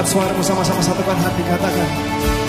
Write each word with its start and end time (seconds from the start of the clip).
Angkat 0.00 0.16
suaramu 0.16 0.40
sama-sama 0.40 0.80
satukan 0.80 1.12
hati, 1.12 1.44
katakan. 1.44 2.39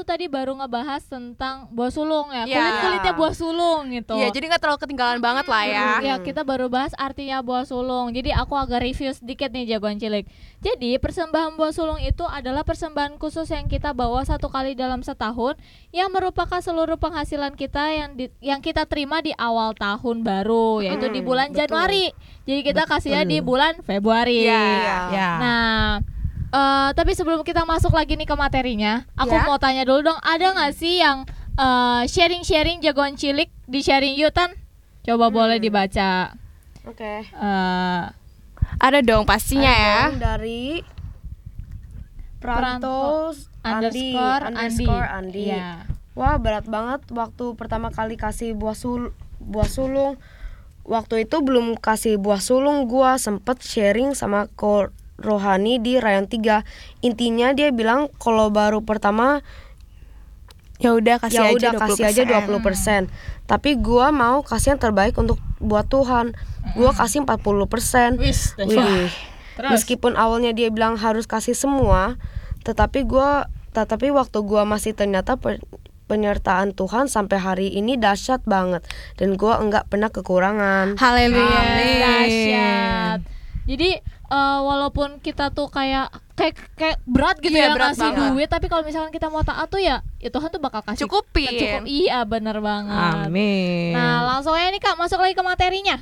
Tuh 0.00 0.08
tadi 0.08 0.24
baru 0.26 0.56
ngebahas 0.56 1.04
tentang 1.04 1.68
buah 1.68 1.92
sulung 1.92 2.32
ya. 2.32 2.42
Ya. 2.42 2.56
Kulit-kulitnya 2.56 3.12
buah 3.12 3.34
sulung 3.36 3.92
gitu. 3.92 4.16
Iya, 4.16 4.32
jadi 4.32 4.44
nggak 4.48 4.62
terlalu 4.64 4.80
ketinggalan 4.80 5.20
banget 5.20 5.44
lah 5.44 5.62
ya. 5.62 5.84
Ya, 6.00 6.14
kita 6.16 6.40
baru 6.40 6.66
bahas 6.66 6.96
artinya 6.96 7.38
buah 7.40 7.68
sulung. 7.68 8.08
Jadi 8.10 8.32
aku 8.32 8.56
agak 8.56 8.80
review 8.80 9.12
sedikit 9.12 9.52
nih 9.52 9.68
jagoan 9.68 10.00
cilik. 10.00 10.24
Jadi 10.58 10.96
persembahan 10.96 11.52
buah 11.52 11.68
sulung 11.70 12.00
itu 12.00 12.24
adalah 12.24 12.64
persembahan 12.64 13.16
khusus 13.16 13.44
yang 13.46 13.68
kita 13.68 13.92
bawa 13.92 14.24
satu 14.24 14.48
kali 14.48 14.72
dalam 14.72 15.00
setahun 15.00 15.60
yang 15.90 16.08
merupakan 16.08 16.58
seluruh 16.58 16.96
penghasilan 16.96 17.52
kita 17.52 17.84
yang 17.90 18.10
di- 18.14 18.32
yang 18.40 18.58
kita 18.58 18.84
terima 18.84 19.20
di 19.20 19.36
awal 19.36 19.72
tahun 19.74 20.22
baru 20.22 20.80
yaitu 20.80 21.06
di 21.06 21.20
bulan 21.20 21.52
Januari. 21.52 22.08
Jadi 22.42 22.60
kita 22.62 22.88
kasihnya 22.88 23.26
di 23.26 23.38
bulan 23.38 23.76
Februari. 23.82 24.42
Iya. 24.42 24.64
Ya. 25.10 25.28
Nah, 25.36 25.84
eh, 26.50 26.90
tapi 26.92 27.12
sebelum 27.12 27.40
kita 27.40 27.62
masuk 27.62 27.90
lagi 27.90 28.14
nih 28.14 28.24
ke 28.24 28.34
materinya, 28.34 29.06
aku 29.14 29.32
Ya. 29.32 29.44
mau 29.44 29.56
tanya 29.56 29.82
dulu 29.82 30.02
dong, 30.04 30.20
ada 30.20 30.50
nggak 30.50 30.72
sih 30.72 30.98
yang 30.98 31.24
eh, 31.52 32.02
sharing-sharing 32.04 32.80
jagoan 32.80 33.14
cilik 33.14 33.48
di 33.64 33.80
sharing 33.80 34.14
Yutan? 34.14 34.54
Coba 35.00 35.28
boleh 35.28 35.56
dibaca. 35.56 36.32
Oke. 36.82 37.24
eh 37.24 38.02
Ada 38.78 38.98
dong 39.00 39.24
pastinya 39.24 39.68
ya. 39.68 40.00
Dari 40.10 40.80
Pranto 42.38 42.88
Pranto 42.88 42.98
Andi 43.60 44.16
underscore 44.16 44.42
Andi. 44.42 44.56
underscore 44.56 45.08
Andi. 45.10 45.44
Iya. 45.46 45.70
Wah 46.12 46.36
berat 46.36 46.64
banget 46.66 47.04
waktu 47.10 47.44
pertama 47.54 47.88
kali 47.88 48.16
kasih 48.16 48.56
buah 48.56 48.72
sul 48.72 49.12
buah 49.38 49.68
sulung. 49.68 50.16
Waktu 50.80 51.28
itu 51.28 51.36
belum 51.38 51.76
kasih 51.76 52.16
buah 52.16 52.40
sulung, 52.40 52.88
gua 52.88 53.14
sempet 53.16 53.60
sharing 53.60 54.16
sama 54.16 54.48
ko 54.50 54.88
Rohani 55.20 55.78
di 55.78 56.00
Rayon 56.00 56.26
3. 56.26 56.64
Intinya 57.04 57.52
dia 57.52 57.70
bilang 57.70 58.08
kalau 58.18 58.48
baru 58.48 58.80
pertama 58.80 59.44
Ya 60.80 60.96
udah 60.96 61.20
kasih 61.20 61.44
ya 61.44 61.52
aja 61.52 61.56
udah 61.60 61.72
kasih 61.76 62.04
aja 62.08 62.22
20%. 62.24 63.12
Tapi 63.44 63.76
gua 63.76 64.08
mau 64.16 64.40
kasih 64.40 64.72
yang 64.74 64.80
terbaik 64.80 65.12
untuk 65.20 65.36
buat 65.60 65.84
Tuhan. 65.92 66.32
Gua 66.72 66.96
kasih 66.96 67.28
40%. 67.28 68.16
Wis, 68.16 68.56
Wih. 68.56 69.12
Terus? 69.60 69.70
Meskipun 69.76 70.16
awalnya 70.16 70.56
dia 70.56 70.72
bilang 70.72 70.96
harus 70.96 71.28
kasih 71.28 71.52
semua, 71.52 72.16
tetapi 72.64 73.04
gua 73.04 73.52
tetapi 73.76 74.08
waktu 74.08 74.40
gua 74.40 74.64
masih 74.64 74.96
ternyata 74.96 75.36
pe- 75.36 75.60
penyertaan 76.08 76.72
Tuhan 76.72 77.12
sampai 77.12 77.38
hari 77.38 77.68
ini 77.70 78.00
dahsyat 78.00 78.40
banget 78.48 78.80
dan 79.20 79.36
gua 79.36 79.60
enggak 79.60 79.84
pernah 79.92 80.08
kekurangan. 80.08 80.96
Haleluya. 80.96 81.60
Dahsyat. 82.00 83.20
Jadi 83.68 84.00
eh, 84.30 84.60
walaupun 84.62 85.18
kita 85.18 85.50
tuh 85.50 85.66
kayak 85.66 86.08
kayak 86.32 86.54
kayak 86.72 86.96
berat 87.04 87.36
gitu 87.36 87.52
Iya, 87.52 87.66
ya 87.66 87.76
berat 87.76 87.92
ngasih 87.92 88.08
banget. 88.08 88.30
duit, 88.32 88.48
tapi 88.48 88.66
kalau 88.66 88.80
misalkan 88.80 89.10
kita 89.10 89.28
mau 89.28 89.42
taat 89.42 89.66
tuh 89.66 89.76
ya, 89.76 90.00
ya 90.16 90.30
Tuhan 90.30 90.48
tuh 90.48 90.56
bakal 90.56 90.80
kasih 90.80 91.04
Cukupin. 91.04 91.52
Cukup, 91.52 91.84
iya 91.84 92.24
bener 92.24 92.56
banget. 92.58 93.28
Amin. 93.28 93.92
Nah 93.92 94.24
langsung 94.24 94.54
aja 94.54 94.70
nih 94.70 94.78
kak 94.78 94.96
masuk 94.96 95.18
lagi 95.18 95.34
ke 95.34 95.42
materinya. 95.42 95.98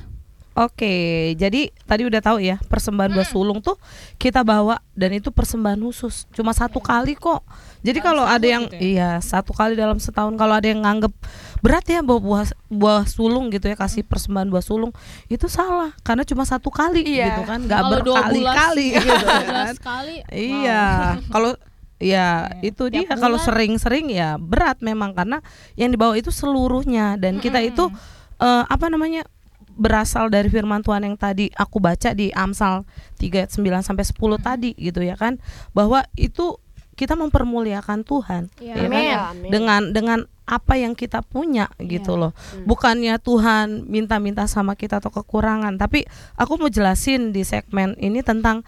Oke, 0.55 0.95
jadi 1.35 1.71
tadi 1.87 2.03
udah 2.03 2.19
tahu 2.19 2.43
ya 2.43 2.59
persembahan 2.59 3.15
buah 3.15 3.23
sulung 3.23 3.63
tuh 3.63 3.79
kita 4.19 4.43
bawa 4.43 4.83
dan 4.91 5.15
itu 5.15 5.31
persembahan 5.31 5.79
khusus, 5.79 6.27
cuma 6.35 6.51
satu 6.51 6.83
kali 6.83 7.15
kok. 7.15 7.47
Jadi 7.79 8.03
kalau 8.03 8.27
ada 8.27 8.43
yang 8.43 8.67
iya 8.75 9.23
satu 9.23 9.55
kali 9.55 9.79
dalam 9.79 10.03
setahun, 10.03 10.35
kalau 10.35 10.51
ada 10.51 10.67
yang 10.67 10.83
nganggep 10.83 11.15
berat 11.59 11.85
ya 11.85 11.99
bawa 11.99 12.19
buah 12.19 12.45
buah 12.67 13.03
sulung 13.03 13.49
gitu 13.49 13.65
ya 13.65 13.75
kasih 13.75 14.01
persembahan 14.01 14.47
buah 14.47 14.61
sulung 14.61 14.91
itu 15.27 15.45
salah 15.45 15.91
karena 16.01 16.23
cuma 16.23 16.43
satu 16.43 16.67
kali 16.67 17.03
Iya. 17.03 17.25
gitu 17.29 17.41
kan, 17.43 17.59
nggak 17.61 17.79
Kalau 17.79 17.97
12 17.99 18.05
berkali-kali 18.07 18.85
gitu 18.95 19.11
12 19.17 19.45
kan. 19.45 19.73
kali. 19.77 20.15
Iya, 20.29 20.83
kalau 21.27 21.51
ya 21.97 22.47
Iya. 22.49 22.63
itu 22.63 22.83
Tiap 22.85 22.95
dia 22.95 23.11
kalau 23.13 23.35
sering-sering 23.37 24.07
ya 24.07 24.35
berat 24.35 24.79
memang 24.79 25.11
karena 25.11 25.43
yang 25.75 25.89
dibawa 25.89 26.15
itu 26.15 26.31
seluruhnya 26.31 27.15
dan 27.15 27.37
kita 27.37 27.59
itu 27.59 27.91
eh, 28.37 28.63
apa 28.65 28.87
namanya 28.87 29.27
berasal 29.69 30.27
dari 30.27 30.47
firman 30.47 30.79
Tuhan 30.79 31.03
yang 31.03 31.15
tadi 31.15 31.51
aku 31.53 31.79
baca 31.79 32.11
di 32.11 32.31
Amsal 32.31 32.83
3 33.15 33.31
ayat 33.37 33.51
9 33.51 33.63
sampai 33.81 34.03
10 34.03 34.15
tadi 34.37 34.71
gitu 34.75 34.99
ya 34.99 35.15
kan 35.15 35.39
bahwa 35.71 36.03
itu 36.15 36.55
kita 36.95 37.15
mempermuliakan 37.15 38.03
Tuhan 38.03 38.47
Iya. 38.57 38.75
ya 38.75 38.87
kan? 38.87 39.03
Amin. 39.29 39.49
dengan 39.49 39.81
dengan 39.89 40.19
apa 40.49 40.81
yang 40.81 40.97
kita 40.97 41.21
punya 41.21 41.69
gitu 41.77 42.17
loh. 42.17 42.33
Bukannya 42.65 43.21
Tuhan 43.21 43.85
minta-minta 43.85 44.49
sama 44.49 44.73
kita 44.73 44.97
atau 44.97 45.13
kekurangan 45.13 45.77
tapi 45.77 46.09
aku 46.33 46.57
mau 46.57 46.73
jelasin 46.73 47.29
di 47.29 47.45
segmen 47.45 47.93
ini 48.01 48.25
tentang 48.25 48.65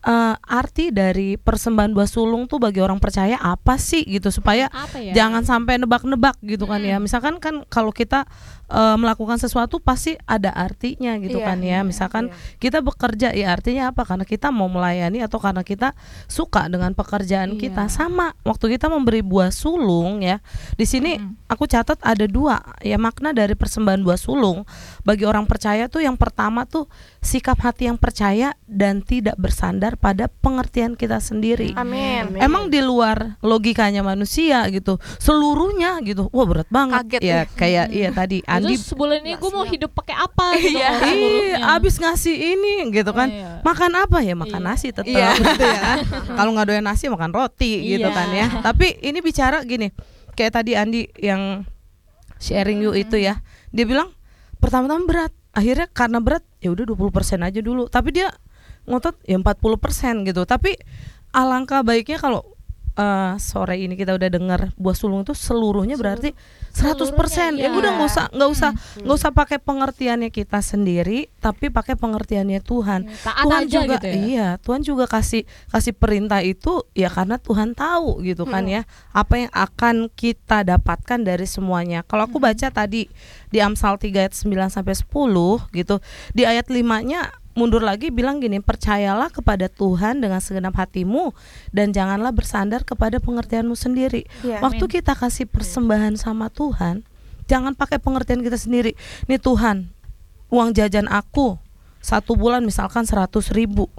eh, 0.00 0.34
arti 0.40 0.88
dari 0.88 1.36
persembahan 1.36 1.92
buah 1.92 2.08
sulung 2.08 2.48
tuh 2.48 2.56
bagi 2.56 2.80
orang 2.80 2.96
percaya 2.96 3.36
apa 3.36 3.76
sih 3.76 4.08
gitu 4.08 4.32
supaya 4.32 4.72
Apa 4.72 5.04
ya? 5.04 5.12
jangan 5.12 5.44
sampai 5.44 5.76
nebak-nebak 5.76 6.40
gitu 6.40 6.64
kan 6.64 6.80
ya. 6.80 6.96
Misalkan 6.96 7.36
kan 7.42 7.68
kalau 7.68 7.92
kita 7.92 8.24
eh, 8.68 8.96
melakukan 8.96 9.36
sesuatu 9.36 9.80
pasti 9.80 10.14
ada 10.24 10.52
artinya 10.52 11.16
gitu 11.16 11.40
Iya, 11.40 11.46
kan 11.46 11.58
ya 11.60 11.78
misalkan 11.82 12.28
kita 12.58 12.80
bekerja 12.80 13.32
ya 13.32 13.52
artinya 13.52 13.90
apa 13.90 14.04
karena 14.04 14.24
kita 14.24 14.52
mau 14.52 14.68
melayani 14.68 15.20
atau 15.20 15.40
karena 15.40 15.64
kita 15.64 15.96
suka 16.28 16.68
dengan 16.68 16.92
pekerjaan 16.92 17.56
Iya. 17.56 17.60
kita 17.68 17.88
sama 17.88 18.36
waktu 18.44 18.76
kita 18.76 18.88
memberi 18.88 19.24
buah 19.24 19.48
sulung 19.48 20.20
ya 20.20 20.38
di 20.76 20.84
sini 20.84 21.16
aku 21.48 21.64
catat 21.64 21.96
ada 22.04 22.28
dua 22.28 22.60
ya 22.80 23.00
makna 23.00 23.32
dari 23.32 23.56
persembahan 23.56 24.04
buah 24.04 24.20
sulung 24.20 24.68
bagi 25.02 25.24
orang 25.24 25.48
percaya 25.48 25.88
tuh 25.88 26.04
yang 26.04 26.20
pertama 26.20 26.68
tuh 26.68 26.86
sikap 27.18 27.56
hati 27.60 27.88
yang 27.88 27.96
percaya 27.96 28.52
dan 28.68 29.00
tidak 29.00 29.34
bersandar 29.40 29.96
pada 29.96 30.28
pengertian 30.28 30.92
kita 30.94 31.18
sendiri 31.18 31.72
Amin. 31.78 32.36
Emang 32.38 32.68
di 32.68 32.82
luar 32.82 33.38
logikanya 33.40 34.02
manusia 34.02 34.66
gitu, 34.68 34.98
seluruhnya 35.16 36.02
gitu, 36.02 36.26
wah 36.34 36.44
berat 36.44 36.68
banget. 36.68 37.06
Kaget 37.06 37.20
ya 37.22 37.30
ya. 37.30 37.42
kayak 37.48 37.86
iya 37.94 38.08
tadi 38.10 38.38
Andi 38.58 38.74
Terus 38.74 38.86
sebulan 38.86 39.16
ini 39.22 39.32
gue 39.34 39.50
mau 39.50 39.62
hidup 39.62 39.90
pakai 39.92 40.14
apa 40.14 40.46
gitu 40.56 40.76
Iya. 40.76 40.90
seluruhnya. 40.98 41.58
abis 41.74 41.94
ngasih 41.96 42.34
ini 42.34 42.74
gitu 42.90 43.10
kan. 43.10 43.28
Iya. 43.30 43.62
Makan 43.62 43.92
apa 43.94 44.18
ya? 44.20 44.34
Makan 44.34 44.60
Iya. 44.60 44.68
nasi 44.68 44.86
tetap 44.90 45.06
Iya. 45.06 45.30
gitu 45.38 45.62
ya 45.62 45.78
kan. 45.80 45.98
Kalau 46.34 46.50
nggak 46.52 46.66
doyan 46.66 46.84
nasi 46.84 47.06
makan 47.06 47.30
roti 47.30 47.72
gitu 47.86 48.04
Iya. 48.04 48.16
kan 48.16 48.28
ya. 48.30 48.46
Tapi 48.60 48.98
ini 49.00 49.18
bicara 49.18 49.62
gini, 49.62 49.94
kayak 50.34 50.52
tadi 50.54 50.74
Andi 50.74 51.06
yang 51.16 51.62
sharing 52.36 52.78
you 52.80 52.92
itu 52.92 53.16
ya. 53.16 53.40
Dia 53.70 53.84
bilang 53.84 54.14
pertama-tama 54.58 55.04
berat, 55.04 55.32
akhirnya 55.50 55.86
karena 55.88 56.18
berat 56.18 56.42
ya 56.58 56.70
udah 56.70 56.84
20% 56.84 57.42
aja 57.42 57.60
dulu. 57.60 57.86
Tapi 57.86 58.10
dia 58.12 58.28
ngotot 58.84 59.18
ya 59.24 59.36
40% 59.36 60.24
gitu. 60.24 60.42
Tapi 60.42 60.74
alangkah 61.30 61.84
baiknya 61.84 62.16
kalau 62.16 62.42
eh, 62.98 63.32
sore 63.38 63.78
ini 63.78 63.94
kita 63.94 64.18
udah 64.18 64.28
dengar 64.28 64.60
buah 64.74 64.96
sulung 64.98 65.22
itu 65.22 65.32
seluruhnya 65.32 65.94
berarti 65.94 66.34
100% 66.74 67.14
Seluruhnya, 67.14 67.58
ya 67.58 67.68
iya. 67.70 67.70
udah 67.72 67.90
nggak 67.96 68.08
usah 68.10 68.26
nggak 68.34 68.50
usah 68.50 68.70
nggak 69.02 69.16
usah 69.18 69.30
pakai 69.32 69.58
pengertiannya 69.62 70.30
kita 70.34 70.58
sendiri 70.60 71.30
tapi 71.38 71.70
pakai 71.70 71.94
pengertiannya 71.94 72.60
Tuhan. 72.60 73.08
Taat 73.24 73.44
Tuhan 73.46 73.62
aja 73.64 73.78
juga 73.82 73.96
gitu 73.98 74.06
ya. 74.06 74.14
iya 74.14 74.48
Tuhan 74.60 74.80
juga 74.82 75.04
kasih 75.06 75.46
kasih 75.70 75.94
perintah 75.94 76.42
itu 76.42 76.84
ya 76.92 77.08
karena 77.08 77.38
Tuhan 77.38 77.72
tahu 77.72 78.22
gitu 78.26 78.44
kan 78.44 78.66
ya 78.66 78.82
apa 79.14 79.46
yang 79.46 79.52
akan 79.54 80.10
kita 80.12 80.66
dapatkan 80.66 81.18
dari 81.22 81.46
semuanya. 81.46 82.02
Kalau 82.04 82.26
aku 82.26 82.42
baca 82.42 82.68
tadi 82.68 83.08
di 83.48 83.58
Amsal 83.58 83.96
3 83.96 84.28
ayat 84.28 84.34
9 84.36 84.68
sampai 84.68 84.94
10 84.94 85.08
gitu 85.72 85.96
di 86.36 86.42
ayat 86.44 86.68
5-nya 86.68 87.47
mundur 87.58 87.82
lagi 87.82 88.14
bilang 88.14 88.38
gini 88.38 88.62
percayalah 88.62 89.34
kepada 89.34 89.66
Tuhan 89.66 90.22
dengan 90.22 90.38
segenap 90.38 90.78
hatimu 90.78 91.34
dan 91.74 91.90
janganlah 91.90 92.30
bersandar 92.30 92.86
kepada 92.86 93.18
pengertianmu 93.18 93.74
sendiri. 93.74 94.30
Iya. 94.46 94.62
waktu 94.62 94.86
kita 94.86 95.18
kasih 95.18 95.50
persembahan 95.50 96.14
sama 96.14 96.46
Tuhan 96.54 97.02
jangan 97.50 97.74
pakai 97.74 97.98
pengertian 97.98 98.46
kita 98.46 98.60
sendiri. 98.60 98.94
Nih 99.26 99.42
Tuhan 99.42 99.90
uang 100.54 100.70
jajan 100.76 101.10
aku 101.10 101.58
satu 101.98 102.38
bulan 102.38 102.62
misalkan 102.62 103.02
100 103.02 103.26
ribu. 103.50 103.90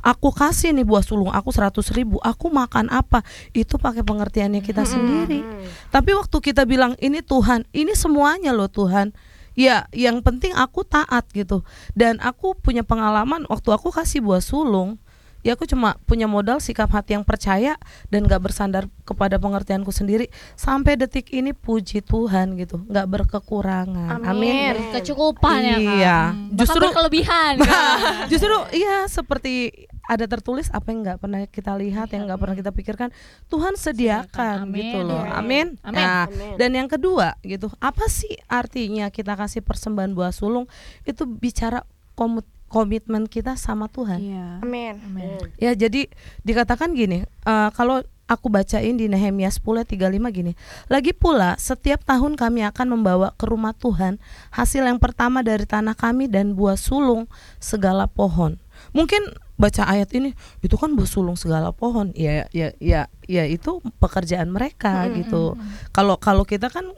Aku 0.00 0.32
kasih 0.32 0.72
nih 0.72 0.84
buah 0.84 1.04
sulung 1.04 1.28
aku 1.28 1.52
100 1.52 1.92
ribu. 1.92 2.16
Aku 2.24 2.48
makan 2.48 2.88
apa? 2.88 3.20
Itu 3.52 3.76
pakai 3.76 4.00
pengertiannya 4.00 4.64
kita 4.64 4.88
sendiri. 4.88 5.44
Tapi 5.92 6.10
waktu 6.16 6.36
kita 6.40 6.64
bilang 6.64 6.96
ini 7.04 7.20
Tuhan 7.20 7.68
ini 7.72 7.92
semuanya 7.92 8.56
loh 8.56 8.68
Tuhan 8.68 9.12
ya 9.58 9.86
yang 9.90 10.22
penting 10.22 10.54
aku 10.54 10.86
taat 10.86 11.26
gitu 11.34 11.62
dan 11.98 12.18
aku 12.22 12.54
punya 12.58 12.86
pengalaman 12.86 13.44
waktu 13.50 13.70
aku 13.74 13.90
kasih 13.90 14.22
buah 14.22 14.42
sulung 14.42 14.96
ya 15.40 15.56
aku 15.56 15.64
cuma 15.64 15.96
punya 16.04 16.28
modal 16.28 16.60
sikap 16.60 16.92
hati 16.92 17.16
yang 17.16 17.24
percaya 17.24 17.80
dan 18.12 18.28
gak 18.28 18.44
bersandar 18.44 18.92
kepada 19.08 19.40
pengertianku 19.40 19.88
sendiri 19.88 20.28
sampai 20.52 21.00
detik 21.00 21.32
ini 21.32 21.56
puji 21.56 22.04
Tuhan 22.04 22.60
gitu 22.60 22.84
nggak 22.84 23.08
berkekurangan 23.08 24.20
amin, 24.20 24.92
Kecukupan 25.00 25.60
ya 25.64 25.76
kan. 25.76 25.80
Iya. 25.80 26.18
Hmm, 26.36 26.48
Justru- 26.52 26.76
bahkan 26.84 26.92
berkelebihan. 26.92 27.52
Justru 28.32 28.52
iya 28.76 29.08
seperti 29.08 29.88
ada 30.06 30.24
tertulis 30.26 30.68
apa 30.70 30.90
yang 30.90 31.00
nggak 31.04 31.18
pernah 31.20 31.40
kita 31.46 31.72
lihat 31.76 32.12
yang 32.12 32.26
nggak 32.28 32.40
pernah 32.40 32.56
kita 32.56 32.70
pikirkan 32.72 33.08
Tuhan 33.48 33.74
sediakan 33.76 34.66
Amin. 34.66 34.78
gitu 34.80 34.98
loh 35.04 35.22
amin, 35.22 35.76
Amin. 35.84 35.96
Nah, 35.96 36.26
Amin. 36.26 36.54
dan 36.56 36.70
yang 36.74 36.88
kedua 36.88 37.36
gitu 37.42 37.68
apa 37.78 38.06
sih 38.06 38.34
artinya 38.46 39.12
kita 39.12 39.36
kasih 39.36 39.60
persembahan 39.60 40.12
buah 40.16 40.32
sulung 40.32 40.66
itu 41.04 41.26
bicara 41.28 41.84
komut- 42.14 42.48
komitmen 42.70 43.26
kita 43.26 43.58
sama 43.58 43.90
Tuhan 43.90 44.22
Iya. 44.22 44.46
Amin. 44.62 44.94
Amin. 45.02 45.42
Ya 45.58 45.74
jadi 45.74 46.06
dikatakan 46.46 46.94
gini, 46.94 47.26
eh, 47.26 47.68
kalau 47.74 48.00
aku 48.30 48.46
bacain 48.46 48.94
di 48.94 49.10
Nehemia 49.10 49.50
10 49.50 49.82
ayat 49.82 49.90
35 49.90 50.30
gini. 50.30 50.52
Lagi 50.86 51.10
pula 51.10 51.58
setiap 51.58 52.06
tahun 52.06 52.38
kami 52.38 52.62
akan 52.62 52.94
membawa 52.94 53.34
ke 53.34 53.50
rumah 53.50 53.74
Tuhan 53.74 54.22
hasil 54.54 54.86
yang 54.86 55.02
pertama 55.02 55.42
dari 55.42 55.66
tanah 55.66 55.98
kami 55.98 56.30
dan 56.30 56.54
buah 56.54 56.78
sulung 56.78 57.26
segala 57.58 58.06
pohon. 58.06 58.62
Mungkin 58.94 59.34
baca 59.60 59.84
ayat 59.84 60.08
ini 60.16 60.32
itu 60.64 60.74
kan 60.80 60.96
buah 60.96 61.04
sulung 61.04 61.36
segala 61.36 61.68
pohon. 61.70 62.16
Ya 62.16 62.48
ya 62.50 62.72
ya 62.80 63.12
ya 63.28 63.44
itu 63.44 63.84
pekerjaan 64.00 64.48
mereka 64.48 65.04
gitu. 65.12 65.60
Kalau 65.92 66.16
kalau 66.16 66.48
kita 66.48 66.72
kan 66.72 66.88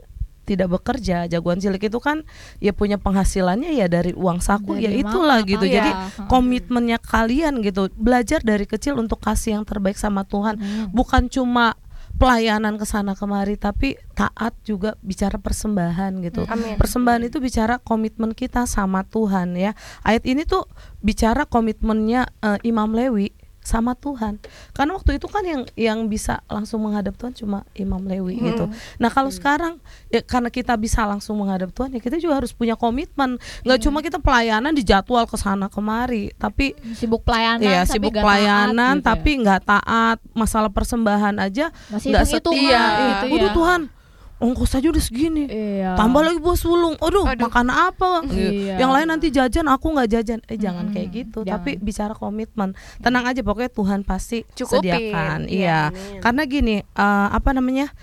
tidak 0.42 0.74
bekerja 0.74 1.30
jagoan 1.30 1.62
cilik 1.62 1.78
itu 1.78 1.98
kan 2.02 2.26
ya 2.58 2.74
punya 2.74 2.98
penghasilannya 2.98 3.78
ya 3.78 3.86
dari 3.86 4.10
uang 4.10 4.42
saku 4.42 4.74
Dari 4.74 4.90
ya 4.90 4.90
itulah 5.06 5.38
mana, 5.38 5.46
gitu 5.46 5.62
Pak? 5.62 5.70
jadi 5.70 5.90
Ya. 5.94 6.26
komitmennya 6.26 6.98
kalian 6.98 7.62
gitu 7.62 7.86
belajar 7.94 8.42
dari 8.42 8.66
kecil 8.66 8.98
untuk 8.98 9.22
kasih 9.22 9.62
yang 9.62 9.62
terbaik 9.62 9.94
sama 9.94 10.26
Tuhan 10.26 10.58
Amin. 10.58 10.90
bukan 10.90 11.30
cuma 11.30 11.78
pelayanan 12.22 12.78
ke 12.78 12.86
sana 12.86 13.18
kemari 13.18 13.58
tapi 13.58 13.98
taat 14.14 14.54
juga 14.62 14.94
bicara 15.02 15.42
persembahan 15.42 16.22
gitu. 16.22 16.46
Amin. 16.46 16.78
persembahan 16.78 17.26
itu 17.26 17.42
bicara 17.42 17.82
komitmen 17.82 18.30
kita 18.30 18.64
sama 18.70 19.02
Tuhan 19.02 19.58
ya. 19.58 19.74
Ayat 20.06 20.22
ini 20.30 20.46
tuh 20.46 20.70
bicara 21.02 21.42
komitmennya 21.50 22.30
eh, 22.38 22.58
Imam 22.62 22.94
Lewi 22.94 23.34
sama 23.62 23.94
Tuhan. 23.94 24.42
Karena 24.74 24.98
waktu 24.98 25.16
itu 25.22 25.30
kan 25.30 25.46
yang 25.46 25.62
yang 25.78 25.98
bisa 26.10 26.42
langsung 26.50 26.82
menghadap 26.82 27.14
Tuhan 27.14 27.32
cuma 27.32 27.62
Imam 27.78 28.02
Lewi 28.02 28.42
gitu. 28.42 28.66
Nah 28.98 29.08
kalau 29.08 29.30
sekarang 29.30 29.78
ya 30.10 30.20
karena 30.20 30.50
kita 30.50 30.74
bisa 30.74 31.06
langsung 31.06 31.38
menghadap 31.38 31.70
Tuhan 31.70 31.94
ya 31.94 32.02
kita 32.02 32.18
juga 32.18 32.42
harus 32.42 32.50
punya 32.50 32.74
komitmen. 32.74 33.38
Nggak 33.62 33.78
cuma 33.86 34.02
kita 34.02 34.18
pelayanan 34.18 34.74
dijadwal 34.74 35.24
ke 35.30 35.38
sana 35.38 35.70
kemari 35.70 36.34
tapi 36.36 36.74
Sibuk 36.98 37.22
pelayanan 37.22 37.62
Iya 37.62 37.82
tapi 37.86 37.94
sibuk 37.96 38.12
pelayanan 38.18 38.74
taat 38.76 38.98
gitu 38.98 39.06
ya. 39.06 39.10
tapi 39.14 39.30
nggak 39.46 39.60
taat. 39.62 40.18
Masalah 40.34 40.70
persembahan 40.74 41.38
aja 41.38 41.70
nggak 41.94 42.26
setia. 42.26 42.84
gitu 43.22 43.24
Waduh 43.30 43.48
ya. 43.48 43.54
Tuhan 43.54 43.80
ongkos 44.42 44.74
aja 44.74 44.90
udah 44.90 44.98
segini. 45.00 45.46
Iya. 45.46 45.94
tambah 45.94 46.18
lagi 46.18 46.36
buah 46.36 46.54
sulung. 46.54 46.98
Aduh, 46.98 47.22
makan 47.24 47.70
apa? 47.70 48.26
Iya. 48.26 48.76
yang 48.76 48.90
lain 48.90 49.06
nanti 49.06 49.30
jajan 49.30 49.64
aku 49.64 49.86
nggak 49.88 50.10
jajan. 50.10 50.42
Eh 50.44 50.56
jangan 50.56 50.90
kayak 50.90 51.08
gitu. 51.10 51.38
Jangan. 51.40 51.54
tapi 51.56 51.70
bicara 51.76 52.12
komitmen. 52.12 52.74
Tenang 52.98 53.24
aja 53.24 53.40
pokoknya 53.40 53.70
Tuhan 53.70 54.00
pasti 54.02 54.42
Cukupin. 54.52 54.82
sediakan. 54.82 55.38
Iya, 55.46 55.80
iya. 55.88 56.18
karena 56.18 56.42
gini 56.44 56.76
eh, 56.80 57.28
apa 57.30 57.50
namanya 57.52 57.94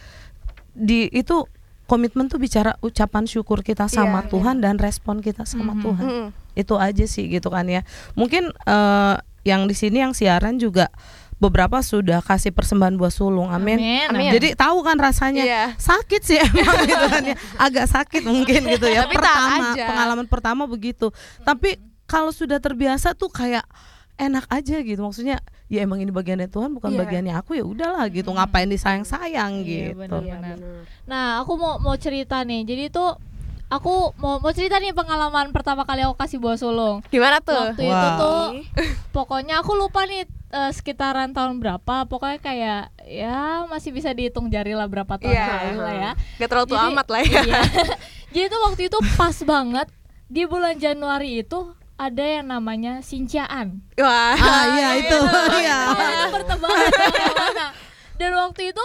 di 0.72 1.06
itu 1.10 1.44
komitmen 1.86 2.26
tuh 2.26 2.38
bicara 2.38 2.78
ucapan 2.80 3.26
syukur 3.26 3.60
kita 3.60 3.86
sama 3.86 4.22
Iya, 4.22 4.30
Tuhan 4.30 4.56
dan 4.60 4.78
respon 4.78 5.20
kita 5.20 5.44
sama 5.44 5.74
Mhm. 5.74 5.82
Tuhan. 5.82 6.08
Mm-mm. 6.08 6.28
itu 6.56 6.76
aja 6.76 7.06
sih 7.06 7.28
gitu 7.28 7.48
kan 7.48 7.66
ya. 7.66 7.82
Mungkin 8.14 8.52
eh, 8.54 9.16
yang 9.42 9.66
di 9.66 9.74
sini 9.74 10.00
yang 10.00 10.12
siaran 10.12 10.56
juga 10.56 10.92
beberapa 11.40 11.80
sudah 11.80 12.20
kasih 12.20 12.52
persembahan 12.52 12.94
buah 12.94 13.10
sulung. 13.10 13.48
Amin. 13.48 13.80
Amin, 13.80 14.08
Amin. 14.12 14.32
Jadi 14.32 14.54
tahu 14.54 14.84
kan 14.84 14.96
rasanya 14.96 15.42
Iya. 15.42 15.64
sakit 15.76 16.22
sih 16.22 16.38
emang 16.38 16.52
gitu 16.86 17.06
kan 17.08 17.24
ya. 17.24 17.36
Agak 17.56 17.88
sakit 17.88 18.24
mungkin 18.24 18.68
gitu 18.68 18.86
ya. 18.86 19.08
Tapi 19.08 19.16
pertama 19.16 19.72
aja. 19.72 19.86
pengalaman 19.88 20.28
pertama 20.28 20.64
begitu. 20.66 21.08
Tapi 21.42 21.80
kalau 22.04 22.30
sudah 22.30 22.60
terbiasa 22.60 23.16
tuh 23.16 23.32
kayak 23.32 23.64
enak 24.16 24.52
aja 24.52 24.84
gitu. 24.84 25.00
Maksudnya 25.00 25.40
ya 25.66 25.80
emang 25.80 25.98
ini 25.98 26.12
bagiannya 26.12 26.52
Tuhan 26.52 26.76
bukan 26.76 26.92
Iya. 26.92 27.00
bagiannya 27.00 27.34
aku 27.34 27.56
ya 27.56 27.64
udahlah 27.64 28.04
gitu. 28.12 28.30
Ngapain 28.30 28.68
disayang-sayang 28.68 29.64
Iya, 29.64 29.96
gitu. 29.96 29.98
benar-benar. 29.98 30.58
Nah, 31.08 31.40
aku 31.40 31.56
mau 31.56 31.80
mau 31.80 31.96
cerita 31.96 32.44
nih. 32.44 32.68
Jadi 32.68 32.92
tuh 32.92 33.16
aku 33.70 34.18
mau 34.18 34.42
mau 34.42 34.52
cerita 34.52 34.82
nih 34.82 34.92
pengalaman 34.92 35.54
pertama 35.54 35.86
kali 35.86 36.02
aku 36.02 36.18
kasih 36.18 36.42
buah 36.42 36.58
sulung. 36.58 37.06
Gimana 37.08 37.38
tuh? 37.40 37.72
Waktu 37.72 37.86
itu 37.86 37.94
Wah. 37.94 38.18
tuh 38.18 38.44
pokoknya 39.10 39.62
aku 39.62 39.78
lupa 39.78 40.04
nih 40.04 40.26
eh, 40.28 40.72
sekitaran 40.74 41.32
tahun 41.32 41.62
berapa. 41.62 42.10
Pokoknya 42.10 42.42
kayak 42.42 42.82
ya 43.06 43.64
masih 43.66 43.94
bisa 43.94 44.10
dihitung 44.10 44.50
jari 44.50 44.74
lah 44.74 44.90
berapa 44.90 45.16
tahun 45.16 45.32
Iya. 45.32 45.48
lalu 45.70 45.80
lah 45.80 45.96
ya. 45.96 46.12
Gak 46.38 46.50
terlalu 46.50 46.68
tua 46.68 46.82
amat 46.90 47.08
lah 47.08 47.22
ya. 47.22 47.42
Iya. 47.46 47.62
Jadi 48.34 48.46
tuh 48.50 48.62
waktu 48.66 48.82
itu 48.90 48.98
pas 49.16 49.38
banget 49.42 49.88
di 50.26 50.44
bulan 50.46 50.78
Januari 50.78 51.42
itu 51.42 51.60
ada 51.94 52.24
yang 52.24 52.50
namanya 52.50 53.02
sinciaan. 53.06 53.86
Wah. 53.96 54.34
Ah 54.34 54.66
iya 54.74 54.90
itu. 54.98 55.18
Iya. 55.62 55.78
Itu 55.94 56.26
bertebaran 56.34 56.86
ke 56.90 57.02
mana-mana. 57.06 57.66
Dan 58.18 58.32
waktu 58.36 58.74
itu 58.74 58.84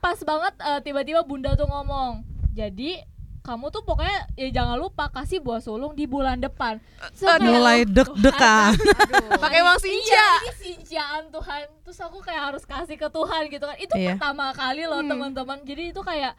pas 0.00 0.16
banget 0.18 0.54
eh, 0.56 0.80
tiba-tiba 0.80 1.20
bunda 1.22 1.52
tuh 1.52 1.68
ngomong. 1.68 2.24
Jadi 2.52 3.00
kamu 3.42 3.66
tuh 3.68 3.82
pokoknya 3.82 4.18
ya 4.32 4.48
jangan 4.52 4.76
lupa 4.76 5.06
kasih 5.08 5.38
buah 5.38 5.58
sulung 5.58 5.92
di 5.92 6.04
bulan 6.04 6.38
depan. 6.38 6.78
So, 7.12 7.26
kayak, 7.26 7.42
Mulai 7.42 7.78
deg-degan. 7.84 8.78
Pakai 9.42 9.60
uang 9.60 9.76
Iya, 9.76 9.84
sinja. 9.84 10.26
ini 10.38 10.52
sinciaan 10.56 11.24
Tuhan. 11.28 11.66
Terus 11.82 11.98
aku 12.00 12.18
kayak 12.18 12.42
harus 12.48 12.62
kasih 12.62 12.94
ke 12.94 13.08
Tuhan 13.08 13.42
gitu 13.48 13.64
kan. 13.64 13.76
Itu 13.76 13.94
Iya. 13.94 14.14
pertama 14.14 14.50
kali 14.52 14.82
loh 14.84 15.02
teman-teman. 15.02 15.58
Jadi 15.60 15.90
itu 15.90 16.00
kayak 16.00 16.38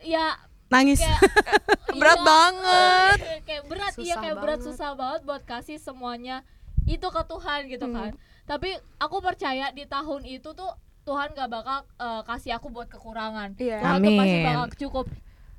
ya 0.00 0.36
Nangis. 0.68 1.00
kayak 1.00 1.20
Berat 1.94 2.16
iya, 2.16 2.24
banget. 2.26 3.16
eh, 3.18 3.40
kayak 3.42 3.62
berat 3.66 3.92
iya 3.94 3.96
Susah 4.06 4.20
kayak 4.20 4.36
berat 4.38 4.52
banget. 4.54 4.66
susah 4.70 4.90
banget 4.92 5.20
buat 5.22 5.42
kasih 5.42 5.76
semuanya 5.78 6.36
itu 6.82 7.04
ke 7.06 7.22
Tuhan 7.22 7.60
gitu 7.66 7.86
Hmm. 7.86 7.94
kan 7.94 8.10
tapi 8.42 8.68
aku 8.96 9.20
percaya 9.20 9.70
di 9.70 9.84
tahun 9.84 10.24
itu 10.26 10.50
tuh 10.50 10.72
Tuhan 11.02 11.30
gak 11.30 11.46
bakal 11.46 11.78
eh, 11.94 12.22
kasih 12.24 12.56
aku 12.56 12.68
buat 12.68 12.88
kekurangan 12.88 13.54
Iya. 13.54 13.78
Tuhan 13.78 13.98
tuh 14.00 14.12
pasti 14.14 14.34
Amin. 14.34 14.46
bakal 14.46 14.64
cukup 14.78 15.06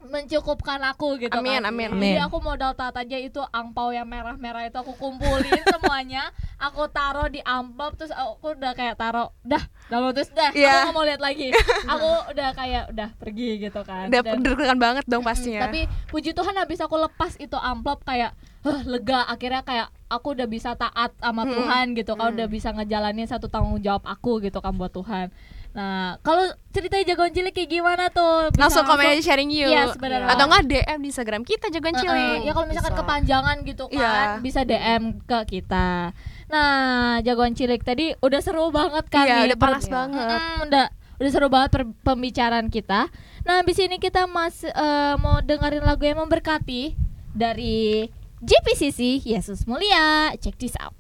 mencukupkan 0.06 0.80
aku 0.86 1.16
gitu 1.18 1.32
Amin, 1.34 1.60
kan 1.60 1.64
amin. 1.66 1.90
jadi 1.94 2.20
Amin. 2.20 2.26
aku 2.26 2.38
modal 2.40 2.72
tat 2.72 2.94
aja 2.94 3.18
itu 3.18 3.40
angpau 3.50 3.90
yang 3.90 4.06
merah-merah 4.06 4.66
itu 4.66 4.76
aku 4.76 4.94
kumpulin 4.94 5.48
semuanya 5.74 6.28
aku 6.58 6.86
taruh 6.88 7.28
di 7.28 7.40
amplop 7.42 7.96
terus 7.96 8.12
aku 8.12 8.52
udah 8.54 8.72
kayak 8.72 8.96
taruh 8.96 9.32
dah 9.42 9.64
lalu 9.88 10.12
terus 10.14 10.30
dah 10.30 10.52
Iya. 10.52 10.68
aku 10.70 10.80
nggak 10.84 10.94
mau 10.94 11.06
lihat 11.06 11.22
lagi 11.22 11.48
aku 11.94 12.10
udah 12.30 12.50
kayak 12.52 12.84
udah 12.90 13.10
pergi 13.16 13.50
gitu 13.62 13.82
kan 13.82 14.06
Udah 14.06 14.22
Dan- 14.22 14.44
deg-degan 14.44 14.78
banget 14.78 15.04
dong 15.06 15.22
pastinya. 15.22 15.66
Tapi 15.66 15.82
puji 16.08 16.32
Tuhan 16.32 16.54
habis 16.54 16.78
aku 16.78 16.96
lepas 16.96 17.36
itu 17.38 17.56
amplop 17.56 18.04
kayak 18.04 18.36
"Huh, 18.62 18.80
lega 18.86 19.24
akhirnya 19.26 19.60
kayak 19.62 19.88
aku 20.08 20.34
udah 20.34 20.46
bisa 20.46 20.72
taat 20.74 21.12
sama 21.18 21.44
Hmm. 21.44 21.52
Tuhan 21.54 21.86
gitu 21.94 22.14
kan 22.14 22.32
udah 22.32 22.48
bisa 22.48 22.72
ngejalanin 22.72 23.26
satu 23.26 23.48
tanggung 23.48 23.80
jawab 23.80 24.04
aku 24.04 24.40
gitu 24.40 24.58
kan 24.58 24.72
buat 24.74 24.90
Tuhan. 24.90 25.32
Nah, 25.74 26.22
kalau 26.22 26.46
ceritanya 26.70 27.02
jagoan 27.04 27.34
cilik 27.34 27.50
kayak 27.50 27.66
gimana 27.68 28.06
tuh? 28.08 28.54
Bisa 28.54 28.62
langsung 28.62 28.86
komen 28.86 29.10
aja 29.10 29.24
sharing 29.26 29.50
you. 29.50 29.66
Yes, 29.66 29.98
benar 29.98 30.30
Atau 30.30 30.46
banget. 30.46 30.70
nggak 30.70 30.94
DM 30.94 31.00
di 31.02 31.08
Instagram 31.10 31.42
kita 31.42 31.66
jagoan 31.68 31.96
cilik. 31.98 32.40
ya 32.46 32.52
kalau 32.54 32.68
misalkan 32.70 32.94
Bisa. 32.94 33.02
kepanjangan 33.02 33.56
gitu 33.64 33.84
kan 33.90 33.98
Iya. 33.98 34.14
bisa 34.40 34.62
DM 34.62 35.04
ke 35.26 35.40
kita. 35.50 36.14
Nah, 36.46 36.78
jagoan 37.22 37.58
cilik 37.58 37.82
tadi 37.82 38.14
udah 38.16 38.40
seru 38.40 38.70
banget 38.70 39.06
kan 39.10 39.26
Iya, 39.26 39.50
udah 39.50 39.58
panas 39.58 39.90
banget. 39.90 40.40
Mm, 40.40 40.58
udah 40.70 40.86
udah 41.18 41.32
seru 41.34 41.48
banget 41.50 41.70
pembicaraan 42.04 42.70
kita. 42.70 43.10
Nah, 43.42 43.54
habis 43.58 43.82
ini 43.82 43.98
kita 43.98 44.30
mas 44.30 44.62
eh, 44.62 45.14
mau 45.18 45.42
dengerin 45.42 45.82
lagu 45.82 46.06
yang 46.06 46.22
memberkati 46.22 46.94
dari 47.34 48.06
JPCC 48.40 49.26
Yesus 49.26 49.66
Mulia. 49.66 50.38
Check 50.38 50.62
this 50.62 50.78
out. 50.78 50.94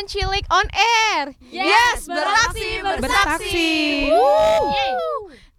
Jagoan 0.00 0.08
Cilik 0.08 0.46
on 0.48 0.68
air. 0.72 1.24
Yes, 1.52 2.08
beraksi 2.08 2.80
beraksi, 2.80 3.04
bersaksi. 3.04 3.68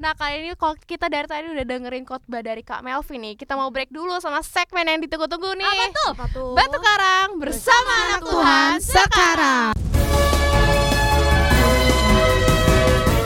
Nah 0.01 0.17
kali 0.17 0.41
ini 0.41 0.57
kalau 0.57 0.73
kita 0.81 1.13
dari 1.13 1.29
tadi 1.29 1.45
udah 1.45 1.61
dengerin 1.61 2.01
khotbah 2.09 2.41
dari 2.41 2.65
Kak 2.65 2.81
Melvin 2.81 3.21
nih 3.21 3.37
Kita 3.37 3.53
mau 3.53 3.69
break 3.69 3.93
dulu 3.93 4.17
sama 4.17 4.41
segmen 4.41 4.81
yang 4.81 4.97
ditunggu-tunggu 4.97 5.53
nih 5.53 5.61
Apa 5.61 5.85
tuh? 5.93 6.11
Apa 6.17 6.25
tuh? 6.33 6.51
Batu 6.57 6.79
Karang 6.81 7.29
bersama 7.37 7.93
anak 8.09 8.21
Tuhan 8.25 8.71
sekarang 8.81 9.71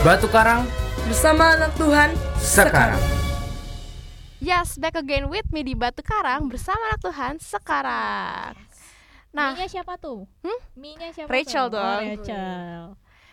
Batu 0.04 0.28
Karang 0.28 0.62
Bersama 1.08 1.44
anak 1.56 1.72
Tuhan 1.80 2.10
sekarang. 2.44 3.00
Yes, 4.44 4.76
back 4.76 5.00
again 5.00 5.32
with 5.32 5.48
me 5.56 5.64
di 5.64 5.80
Batu 5.80 6.04
Karang 6.04 6.52
bersama 6.52 6.92
anak 6.92 7.00
Tuhan 7.00 7.40
sekarang 7.40 8.75
Nah, 9.36 9.52
Mie-nya 9.52 9.68
siapa 9.70 10.00
tuh? 10.00 10.24
Hmm? 10.40 10.60
Mie-nya 10.74 11.12
siapa 11.12 11.28
Rachel 11.28 11.68
tuh? 11.68 11.76
dong. 11.76 11.84
Oh, 11.84 12.00
Rachel. 12.02 12.84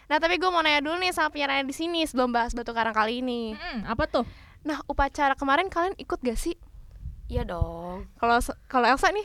nah 0.03 0.19
tapi 0.19 0.37
gue 0.37 0.51
mau 0.51 0.61
nanya 0.61 0.83
dulu 0.83 0.99
nih 0.99 1.09
sama 1.09 1.31
penyiarannya 1.31 1.65
di 1.65 1.73
sini 1.73 2.05
sebelum 2.05 2.29
bahas 2.29 2.53
Batu 2.53 2.75
Karang 2.75 2.93
kali 2.93 3.23
ini 3.23 3.55
Hmm, 3.55 3.87
apa 3.87 4.05
tuh? 4.05 4.27
Nah, 4.61 4.83
upacara 4.85 5.33
kemarin 5.33 5.67
kalian 5.67 5.95
ikut 5.97 6.19
gak 6.19 6.37
sih? 6.37 6.59
Iya 7.27 7.43
dong 7.43 8.11
Kalau 8.19 8.37
kalau 8.67 8.87
Elsa 8.87 9.09
nih 9.09 9.25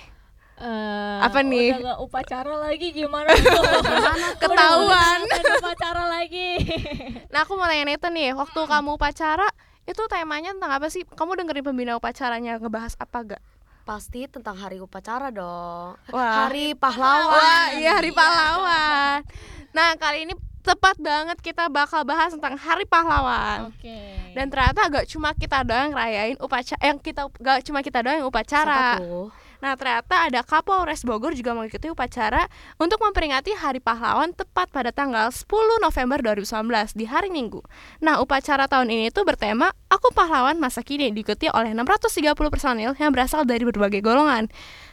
Eh, 0.57 1.17
Apa 1.21 1.45
nih? 1.45 1.69
Udah 1.69 1.81
gak 1.87 1.99
upacara 2.01 2.53
lagi 2.57 2.89
gimana 2.89 3.29
tuh? 3.29 3.61
Ketahuan. 4.41 5.19
Udah 5.21 5.55
upacara 5.61 6.03
lagi. 6.09 6.49
Nah 7.33 7.45
aku 7.45 7.53
mau 7.53 7.69
nanya 7.69 7.85
itu 7.85 8.09
nih, 8.09 8.33
waktu 8.33 8.65
kamu 8.65 8.97
upacara 8.97 9.45
itu 9.85 10.01
temanya 10.09 10.57
tentang 10.57 10.73
apa 10.73 10.89
sih? 10.89 11.05
Kamu 11.05 11.37
dengerin 11.37 11.61
pembina 11.61 11.93
upacaranya 11.93 12.57
ngebahas 12.57 12.97
apa 12.97 13.37
gak? 13.37 13.41
Pasti 13.87 14.27
tentang 14.27 14.59
hari 14.59 14.83
upacara 14.83 15.31
dong 15.31 15.95
Wah. 16.11 16.51
Hari 16.51 16.75
pahlawan 16.75 17.31
Wah, 17.31 17.67
iya 17.71 17.95
hari 17.95 18.11
pahlawan. 18.11 19.23
Nah 19.71 19.95
kali 19.95 20.27
ini 20.27 20.35
tepat 20.59 20.99
banget 20.99 21.39
kita 21.39 21.71
bakal 21.71 22.03
bahas 22.03 22.35
tentang 22.35 22.59
hari 22.59 22.83
pahlawan. 22.83 23.71
Oke. 23.71 24.35
Dan 24.35 24.51
ternyata 24.51 24.91
gak 24.91 25.07
cuma 25.07 25.31
kita 25.31 25.63
doang 25.63 25.95
ngerayain 25.95 26.35
upacara, 26.43 26.83
yang 26.83 26.99
kita 26.99 27.31
gak 27.39 27.63
cuma 27.63 27.79
kita 27.79 28.03
doang 28.03 28.19
yang 28.19 28.27
upacara. 28.27 28.99
Siapa 28.99 29.07
tuh? 29.07 29.31
Nah 29.63 29.73
ternyata 29.73 30.29
ada 30.29 30.45
Kapolres 30.45 31.01
Bogor 31.01 31.33
juga 31.33 31.57
mengikuti 31.57 31.89
upacara 31.89 32.45
untuk 32.77 33.01
memperingati 33.01 33.57
Hari 33.57 33.81
Pahlawan 33.81 34.33
tepat 34.37 34.69
pada 34.69 34.93
tanggal 34.93 35.33
10 35.33 35.45
November 35.81 36.21
2019 36.21 36.93
di 36.93 37.05
hari 37.09 37.33
Minggu. 37.33 37.65
Nah 38.05 38.21
upacara 38.21 38.69
tahun 38.69 38.93
ini 38.93 39.09
tuh 39.09 39.25
bertema 39.25 39.73
Aku 39.89 40.13
Pahlawan 40.13 40.61
Masa 40.61 40.85
Kini 40.85 41.09
diikuti 41.09 41.49
oleh 41.49 41.73
630 41.73 42.37
personil 42.53 42.91
yang 43.01 43.09
berasal 43.09 43.43
dari 43.47 43.65
berbagai 43.65 44.05
golongan. 44.05 44.51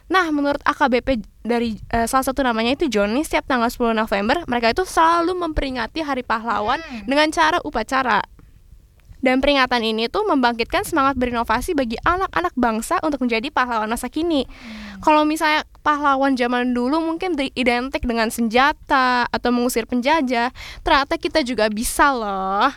Nah 0.08 0.28
menurut 0.32 0.60
AKBP 0.64 1.24
dari 1.44 1.80
eh, 1.92 2.08
salah 2.08 2.24
satu 2.24 2.44
namanya 2.44 2.76
itu 2.76 2.88
Joni 2.88 3.24
setiap 3.24 3.48
tanggal 3.48 3.68
10 3.68 3.96
November 3.96 4.44
mereka 4.48 4.72
itu 4.72 4.84
selalu 4.88 5.36
memperingati 5.36 6.04
Hari 6.04 6.24
Pahlawan 6.24 6.80
dengan 7.04 7.28
cara 7.32 7.60
upacara. 7.64 8.33
Dan 9.24 9.40
peringatan 9.40 9.80
ini 9.80 10.12
tuh 10.12 10.28
membangkitkan 10.28 10.84
semangat 10.84 11.16
berinovasi 11.16 11.72
bagi 11.72 11.96
anak-anak 12.04 12.52
bangsa 12.60 13.00
untuk 13.00 13.24
menjadi 13.24 13.48
pahlawan 13.48 13.88
masa 13.88 14.12
kini. 14.12 14.44
Kalau 15.00 15.24
misalnya 15.24 15.64
pahlawan 15.80 16.36
zaman 16.36 16.76
dulu 16.76 17.00
mungkin 17.00 17.32
identik 17.56 18.04
dengan 18.04 18.28
senjata 18.28 19.24
atau 19.32 19.48
mengusir 19.48 19.88
penjajah, 19.88 20.52
ternyata 20.84 21.16
kita 21.16 21.40
juga 21.40 21.72
bisa 21.72 22.12
loh. 22.12 22.68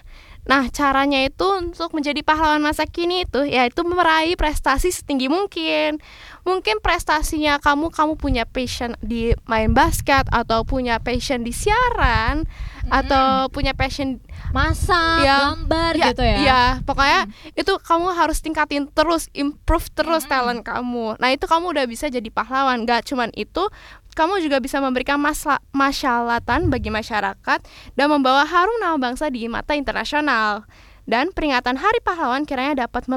Nah, 0.48 0.72
caranya 0.72 1.28
itu 1.28 1.44
untuk 1.44 1.92
menjadi 1.92 2.24
pahlawan 2.24 2.64
masa 2.64 2.88
kini 2.88 3.28
itu 3.28 3.44
yaitu 3.44 3.84
meraih 3.84 4.40
prestasi 4.40 4.96
setinggi 4.96 5.28
mungkin. 5.28 6.00
Mungkin 6.48 6.80
prestasinya 6.80 7.60
kamu 7.60 7.92
kamu 7.92 8.16
punya 8.16 8.48
passion 8.48 8.96
di 9.04 9.36
main 9.52 9.76
basket 9.76 10.24
atau 10.32 10.64
punya 10.64 11.04
passion 11.04 11.44
di 11.44 11.52
siaran 11.52 12.48
atau 12.88 13.52
punya 13.52 13.76
passion 13.76 14.24
Masak, 14.56 15.28
Ya, 15.28 15.52
gambar 15.52 15.92
ya, 16.00 16.08
gitu 16.12 16.24
ya. 16.24 16.38
Iya, 16.40 16.64
pokoknya 16.88 17.22
itu 17.52 17.74
kamu 17.84 18.16
harus 18.16 18.40
tingkatin 18.40 18.88
terus, 18.88 19.28
improve 19.36 19.92
terus 19.92 20.24
talent 20.24 20.64
kamu. 20.64 21.20
Nah, 21.20 21.30
itu 21.36 21.44
kamu 21.44 21.76
udah 21.76 21.86
bisa 21.90 22.08
jadi 22.08 22.32
pahlawan. 22.32 22.88
Gak 22.88 23.12
cuman 23.12 23.28
itu, 23.36 23.68
kamu 24.16 24.40
juga 24.42 24.58
bisa 24.64 24.80
memberikan 24.80 25.20
masla- 25.20 25.62
masyalatan 25.76 26.72
bagi 26.72 26.90
masyarakat 26.90 27.60
dan 27.94 28.08
membawa 28.08 28.48
harum 28.48 28.78
nama 28.80 28.96
bangsa 28.96 29.28
di 29.28 29.46
mata 29.52 29.76
internasional. 29.76 30.64
Dan 31.08 31.32
peringatan 31.32 31.80
Hari 31.80 32.04
Pahlawan 32.04 32.43
kiranya 32.43 32.84
dapat 32.84 33.08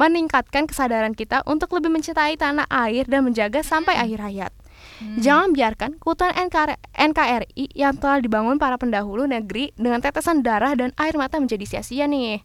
meningkatkan 0.00 0.64
kesadaran 0.64 1.12
kita 1.12 1.44
untuk 1.44 1.68
lebih 1.76 1.92
mencintai 1.92 2.40
tanah 2.40 2.64
air 2.72 3.04
dan 3.04 3.28
menjaga 3.28 3.60
sampai 3.60 3.92
akhir 3.92 4.24
hayat. 4.24 4.52
Jangan 5.20 5.52
biarkan 5.52 6.00
keutuhan 6.00 6.32
NKR 6.32 6.80
NKRI 6.96 7.76
yang 7.76 8.00
telah 8.00 8.24
dibangun 8.24 8.56
para 8.56 8.80
pendahulu 8.80 9.28
negeri 9.28 9.76
dengan 9.76 10.00
tetesan 10.00 10.40
darah 10.40 10.72
dan 10.72 10.96
air 10.96 11.12
mata 11.20 11.36
menjadi 11.36 11.68
sia-sia 11.68 12.08
nih. 12.08 12.40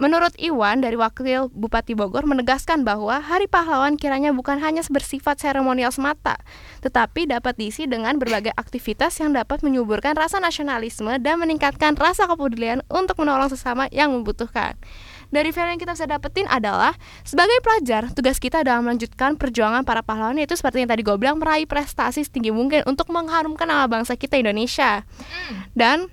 Menurut 0.00 0.32
Iwan 0.40 0.80
dari 0.80 0.96
Wakil 0.96 1.52
Bupati 1.52 1.92
Bogor 1.92 2.24
menegaskan 2.24 2.88
bahwa 2.88 3.20
Hari 3.20 3.44
Pahlawan 3.44 4.00
kiranya 4.00 4.32
bukan 4.32 4.56
hanya 4.56 4.80
bersifat 4.88 5.36
seremonial 5.36 5.92
semata, 5.92 6.40
tetapi 6.80 7.28
dapat 7.28 7.60
diisi 7.60 7.84
dengan 7.84 8.16
berbagai 8.16 8.56
aktivitas 8.56 9.20
yang 9.20 9.36
dapat 9.36 9.60
menyuburkan 9.60 10.16
rasa 10.16 10.40
nasionalisme 10.40 11.20
dan 11.20 11.36
meningkatkan 11.36 12.00
rasa 12.00 12.24
kepedulian 12.24 12.80
untuk 12.88 13.20
menolong 13.20 13.52
sesama 13.52 13.92
yang 13.92 14.08
membutuhkan. 14.08 14.80
Dari 15.28 15.52
value 15.52 15.76
yang 15.76 15.80
kita 15.84 15.92
bisa 15.92 16.08
dapetin 16.08 16.48
adalah 16.48 16.96
sebagai 17.22 17.60
pelajar, 17.60 18.08
tugas 18.16 18.40
kita 18.40 18.64
dalam 18.64 18.88
melanjutkan 18.88 19.36
perjuangan 19.36 19.84
para 19.84 20.00
pahlawan 20.00 20.40
itu 20.40 20.56
seperti 20.56 20.80
yang 20.80 20.90
tadi 20.90 21.04
gue 21.04 21.16
bilang 21.20 21.36
meraih 21.36 21.68
prestasi 21.68 22.24
setinggi 22.24 22.50
mungkin 22.50 22.88
untuk 22.88 23.12
mengharumkan 23.12 23.68
nama 23.68 23.84
bangsa 23.84 24.16
kita 24.16 24.40
Indonesia. 24.40 25.04
Dan 25.76 26.08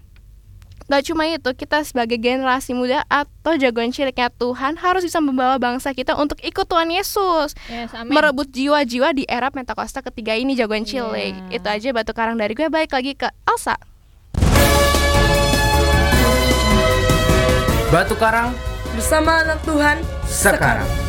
Gak 0.88 1.04
cuma 1.12 1.28
itu, 1.28 1.52
kita 1.52 1.84
sebagai 1.84 2.16
generasi 2.16 2.72
muda 2.72 3.04
atau 3.12 3.60
jagoan 3.60 3.92
ciliknya 3.92 4.32
Tuhan 4.32 4.80
harus 4.80 5.04
bisa 5.04 5.20
membawa 5.20 5.60
bangsa 5.60 5.92
kita 5.92 6.16
untuk 6.16 6.40
ikut 6.40 6.64
Tuhan 6.64 6.88
Yesus. 6.88 7.52
Yes, 7.68 7.92
amin. 7.92 8.16
Merebut 8.16 8.48
jiwa-jiwa 8.56 9.12
di 9.12 9.28
era 9.28 9.52
Pentakosta 9.52 10.00
ketiga 10.00 10.40
ini 10.40 10.56
jagoan 10.56 10.88
cilik. 10.88 11.36
Iya. 11.52 11.60
Itu 11.60 11.68
aja 11.68 11.88
batu 11.92 12.16
karang 12.16 12.40
dari 12.40 12.56
gue 12.56 12.72
balik 12.72 12.96
lagi 12.96 13.20
ke 13.20 13.28
Elsa. 13.44 13.76
Batu 17.88 18.20
Karang 18.20 18.52
Bersama 18.96 19.44
anak 19.44 19.64
Tuhan 19.64 20.00
sekarang. 20.28 21.07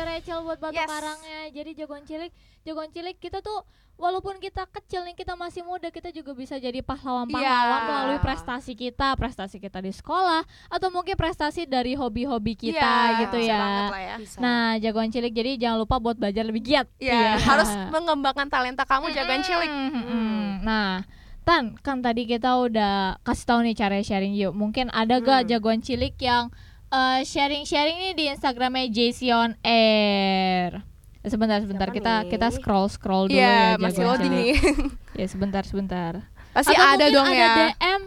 Ya, 0.00 0.08
Rachel 0.08 0.40
buat 0.40 0.56
batu 0.58 0.72
Yes. 0.74 0.88
karangnya. 0.88 1.40
Jadi 1.52 1.70
jagoan 1.74 2.02
cilik, 2.02 2.32
jagoan 2.62 2.88
cilik 2.88 3.16
kita 3.16 3.38
tuh 3.40 3.60
walaupun 3.94 4.40
kita 4.40 4.64
kecil 4.66 5.04
nih 5.04 5.12
kita 5.12 5.36
masih 5.36 5.60
muda 5.60 5.88
kita 5.88 6.08
juga 6.08 6.32
bisa 6.32 6.56
jadi 6.56 6.80
pahlawan-pahlawan 6.80 7.44
Iya. 7.76 7.84
melalui 7.84 8.16
prestasi 8.18 8.72
kita, 8.72 9.12
prestasi 9.12 9.60
kita 9.60 9.76
di 9.78 9.92
sekolah 9.92 10.40
atau 10.66 10.88
mungkin 10.88 11.12
prestasi 11.14 11.68
dari 11.68 11.92
hobi-hobi 11.92 12.56
kita 12.56 12.80
Iya, 12.80 13.20
gitu 13.20 13.38
ya. 13.38 13.60
ya. 13.92 14.16
Nah, 14.40 14.80
jagoan 14.80 15.12
cilik 15.12 15.28
jadi 15.30 15.60
jangan 15.60 15.78
lupa 15.78 16.00
buat 16.00 16.16
belajar 16.16 16.48
lebih 16.48 16.64
giat. 16.64 16.88
Ya, 16.96 17.36
harus 17.36 17.68
mengembangkan 17.94 18.48
talenta 18.48 18.88
kamu 18.88 19.12
jagoan 19.12 19.44
cilik. 19.44 19.68
Mm-mm. 19.68 20.64
Nah, 20.64 21.04
Tan, 21.40 21.72
kan 21.76 21.98
tadi 21.98 22.24
kita 22.24 22.52
udah 22.52 23.16
kasih 23.20 23.44
tahu 23.44 23.60
nih 23.64 23.74
cara 23.74 23.96
sharing 23.98 24.32
yuk. 24.32 24.52
Mungkin 24.52 24.92
ada 24.92 25.18
gak 25.18 25.48
jagoan 25.48 25.80
cilik 25.80 26.12
yang 26.16 26.52
eh, 26.90 27.20
sharing-sharing 27.22 27.96
nih 28.00 28.14
di 28.14 28.24
Instagramnya 28.28 28.86
JC 28.86 29.30
on 29.30 29.54
Air. 29.60 30.82
Sebentar, 31.20 31.60
sebentar 31.60 31.86
Siapa 31.86 31.96
kita 31.96 32.14
nih? 32.18 32.28
kita 32.28 32.48
scroll 32.48 32.88
scroll 32.88 33.28
dulu 33.28 33.36
Iya, 33.36 33.76
ya. 33.76 33.76
masih 33.76 34.02
loading 34.02 34.32
nih. 34.32 34.54
Ya 35.12 35.26
sebentar, 35.26 35.60
sebentar. 35.62 36.24
Pasti 36.50 36.72
Atau 36.72 36.86
ada 36.88 37.06
dong 37.08 37.28
ada 37.28 37.36
ya. 37.36 37.52
DM 37.68 38.02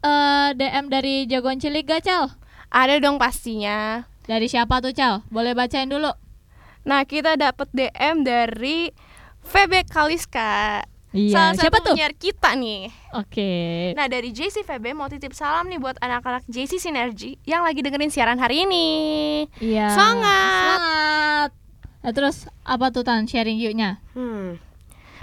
eh, 0.00 0.48
DM 0.54 0.84
dari 0.86 1.14
jagoan 1.26 1.58
cilik 1.58 1.82
gak 1.82 2.04
Cal? 2.04 2.30
Ada 2.68 2.98
dong 2.98 3.18
pastinya. 3.18 4.06
Dari 4.22 4.46
siapa 4.46 4.78
tuh 4.78 4.92
Cal? 4.92 5.26
Boleh 5.28 5.50
bacain 5.50 5.84
dulu. 5.84 6.14
Nah, 6.84 7.02
kita 7.02 7.34
dapat 7.34 7.66
DM 7.72 8.22
dari 8.22 8.92
VB 9.42 9.84
Kaliska. 9.84 10.84
Iya, 11.10 11.32
Salah 11.32 11.52
siapa 11.56 11.74
satu 11.74 11.82
tuh? 11.82 11.94
penyiar 11.94 12.12
kita 12.12 12.54
nih. 12.54 12.92
Oke. 13.14 13.52
Nah 13.92 14.06
dari 14.06 14.28
JC 14.28 14.60
VB 14.60 14.90
mau 14.90 15.06
titip 15.06 15.30
salam 15.30 15.66
nih 15.66 15.78
buat 15.78 15.94
anak-anak 15.96 16.42
JC 16.44 16.76
Sinergi 16.76 17.38
yang 17.42 17.62
lagi 17.62 17.78
dengerin 17.78 18.08
siaran 18.08 18.36
hari 18.36 18.62
ini. 18.62 18.86
Iya. 19.56 19.88
Semangat. 19.88 20.78
Semangat. 20.78 21.50
Nah, 22.00 22.12
terus 22.12 22.36
apa 22.60 22.90
tuh 22.90 23.00
Tan 23.00 23.24
sharing 23.24 23.56
yuk-nya? 23.56 23.96
Hmm 24.12 24.60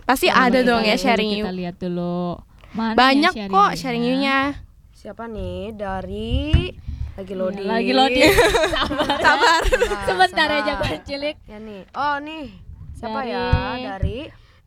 Pasti 0.02 0.26
ada 0.28 0.60
dong 0.62 0.82
ya 0.82 0.96
sharing 0.96 1.30
you. 1.30 1.44
Kita 1.44 1.54
lihat 1.54 1.76
dulu. 1.78 2.40
Mana 2.72 2.96
Banyak 2.96 3.34
yang 3.34 3.48
kok 3.48 3.60
sharing 3.70 3.78
sharing 3.78 4.04
you-nya? 4.04 4.40
you-nya. 4.58 4.70
Siapa 4.92 5.24
nih 5.26 5.72
dari 5.72 6.72
lagi 7.12 7.34
loading 7.34 7.62
Iya, 7.62 7.74
lagi 7.76 7.92
loading. 7.92 8.32
Sabar. 8.74 9.18
Sabar. 9.20 9.62
Sebentar 10.04 10.48
ya 10.48 10.58
sabar. 10.58 10.66
jagoan 10.66 11.00
cilik. 11.04 11.36
Ya 11.44 11.58
nih 11.58 11.82
Oh 11.92 12.16
nih 12.18 12.46
Siapa 12.94 13.20
Dari- 13.20 13.30
ya 13.30 13.46
Dari 13.90 14.20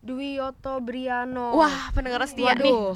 Dwioto 0.05 0.79
Briano 0.79 1.57
Wah 1.57 1.89
pendengar 1.91 2.21
setia 2.25 2.53
nih. 2.53 2.69
Waduh 2.69 2.95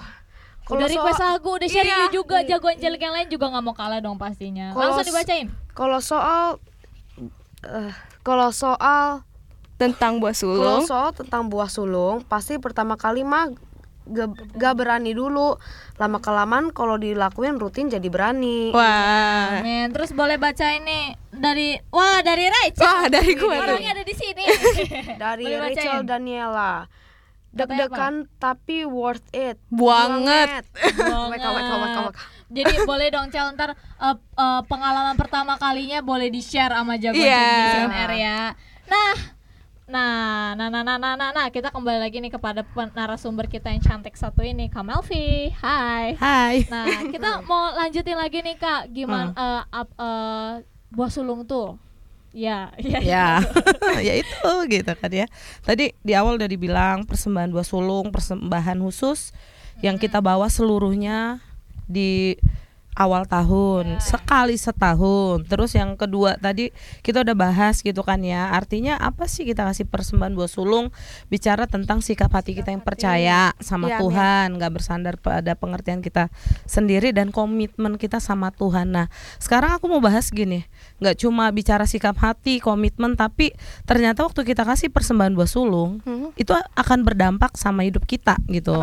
Udah 0.68 0.84
Kalau 0.84 0.84
request 0.86 1.16
soal- 1.16 1.32
lagu, 1.32 1.50
udah 1.50 1.64
sharing 1.66 1.88
Iya. 1.88 2.04
you 2.04 2.20
juga 2.20 2.36
jagoan 2.44 2.76
cilik 2.76 3.00
yang 3.00 3.14
lain 3.14 3.28
juga 3.28 3.48
nggak 3.48 3.64
mau 3.64 3.72
kalah 3.72 3.98
dong 3.98 4.14
pastinya. 4.14 4.68
Kalau 4.70 4.92
Langsung 4.92 5.08
dibacain. 5.08 5.46
Kalau 5.72 5.98
soal 5.98 6.60
eh, 7.64 7.92
Kalau 8.20 8.52
soal 8.52 9.24
tentang 9.74 10.18
buah 10.18 10.36
sulung. 10.36 10.84
Kloso 10.84 11.00
tentang 11.16 11.48
buah 11.48 11.66
sulung 11.66 12.20
pasti 12.22 12.58
pertama 12.58 12.94
kali 12.94 13.24
mah 13.24 13.48
gak, 14.08 14.28
gak 14.56 14.74
berani 14.74 15.12
dulu. 15.12 15.56
Lama 15.98 16.18
kelamaan 16.18 16.70
kalau 16.70 16.94
dilakuin 16.94 17.58
rutin 17.58 17.90
jadi 17.90 18.06
berani. 18.06 18.70
Wah. 18.70 19.58
Amin. 19.60 19.90
Terus 19.90 20.14
boleh 20.14 20.38
baca 20.38 20.66
ini 20.72 21.10
dari 21.28 21.74
wah 21.90 22.22
dari 22.22 22.46
Rachel. 22.46 22.82
Wah, 22.82 23.04
dari 23.06 23.32
gua 23.34 23.54
tuh. 23.58 23.76
Orangnya 23.76 23.92
ada 23.98 24.04
di 24.06 24.14
sini. 24.14 24.44
Dari 25.22 25.44
Boleh 25.44 25.58
bacain. 25.58 25.76
Rachel 25.76 25.98
Daniela. 26.04 26.74
Deg-degan 27.48 28.14
tapi 28.38 28.84
worth 28.84 29.24
it. 29.32 29.58
Banget. 29.72 30.68
Jadi 32.48 32.74
boleh 32.88 33.12
dong 33.12 33.28
Cel 33.28 33.52
ntar 33.52 33.76
eh, 33.76 34.16
eh, 34.16 34.60
pengalaman 34.64 35.16
pertama 35.20 35.60
kalinya 35.60 36.00
boleh 36.00 36.32
di 36.32 36.40
share 36.40 36.72
sama 36.72 36.96
jagoan 36.96 37.20
Iya. 37.20 37.48
di 37.52 37.68
CNR 37.76 38.12
ya. 38.16 38.40
Nah, 38.88 39.12
nah, 39.88 40.53
nah, 40.53 40.68
nah, 40.68 40.85
nah, 40.85 41.01
nah, 41.01 41.16
nah, 41.16 41.31
nah, 41.33 41.46
kita 41.48 41.72
kembali 41.72 41.98
lagi 41.98 42.20
nih 42.20 42.29
kepada 42.29 42.61
narasumber 42.92 43.48
kita 43.48 43.72
yang 43.72 43.81
cantik 43.81 44.14
satu 44.14 44.44
ini, 44.44 44.68
Kak 44.68 44.85
Melvi. 44.85 45.48
Hai. 45.57 46.14
Hai. 46.14 46.68
Nah, 46.68 47.09
kita 47.09 47.40
mau 47.51 47.72
lanjutin 47.74 48.14
lagi 48.14 48.44
nih 48.44 48.57
Kak, 48.61 48.92
gimana 48.92 49.33
Hmm. 49.33 49.40
eh, 49.40 49.62
ap- 49.72 49.96
eh, 49.96 50.53
buah 50.92 51.11
sulung 51.11 51.48
tuh? 51.48 51.81
Ya, 52.37 52.68
ya, 52.77 53.01
ya 53.01 53.29
ya 54.07 54.14
itu 54.20 54.51
gitu 54.68 54.92
kan 55.01 55.09
ya 55.09 55.24
tadi 55.64 55.96
di 56.05 56.12
awal 56.12 56.37
udah 56.37 56.44
dibilang 56.44 57.09
persembahan 57.09 57.48
buah 57.48 57.64
sulung 57.64 58.12
persembahan 58.12 58.85
khusus 58.85 59.33
yang 59.81 59.96
kita 59.96 60.20
bawa 60.20 60.53
seluruhnya 60.53 61.40
di 61.88 62.37
awal 62.98 63.24
tahun 63.24 64.02
sekali 64.02 64.58
setahun. 64.58 65.46
Terus 65.46 65.78
yang 65.78 65.94
kedua 65.94 66.34
tadi 66.34 66.74
kita 67.06 67.22
udah 67.22 67.37
bahas 67.38 67.78
gitu 67.78 68.02
kan 68.02 68.18
ya 68.26 68.50
artinya 68.50 68.98
apa 68.98 69.30
sih 69.30 69.46
kita 69.46 69.62
kasih 69.62 69.87
persembahan 69.87 70.34
buah 70.34 70.50
sulung? 70.50 70.90
Bicara 71.30 71.70
tentang 71.70 72.02
sikap 72.02 72.34
hati 72.34 72.58
kita 72.58 72.74
yang 72.74 72.82
percaya 72.82 73.54
sama 73.62 73.87
Iya, 73.88 74.02
Tuhan 74.02 74.58
nggak 74.58 74.72
bersandar 74.74 75.14
pada 75.16 75.54
pengertian 75.54 76.02
kita 76.02 76.26
sendiri 76.66 77.14
dan 77.14 77.30
komitmen 77.30 77.94
kita 77.96 78.18
sama 78.18 78.50
Tuhan. 78.50 78.90
Nah 78.90 79.06
sekarang 79.38 79.78
aku 79.78 79.87
mau 79.87 80.02
bahas 80.02 80.28
gini 80.34 80.66
nggak 80.98 81.22
cuma 81.22 81.46
bicara 81.54 81.87
sikap 81.87 82.18
hati 82.18 82.58
komitmen 82.58 83.14
tapi 83.14 83.54
ternyata 83.87 84.26
waktu 84.26 84.42
kita 84.42 84.66
kasih 84.66 84.90
persembahan 84.90 85.38
buah 85.38 85.46
sulung 85.46 86.02
Hmm. 86.02 86.34
itu 86.34 86.50
akan 86.74 87.06
berdampak 87.06 87.54
sama 87.54 87.87
hidup 87.87 88.02
kita 88.02 88.34
gitu. 88.50 88.74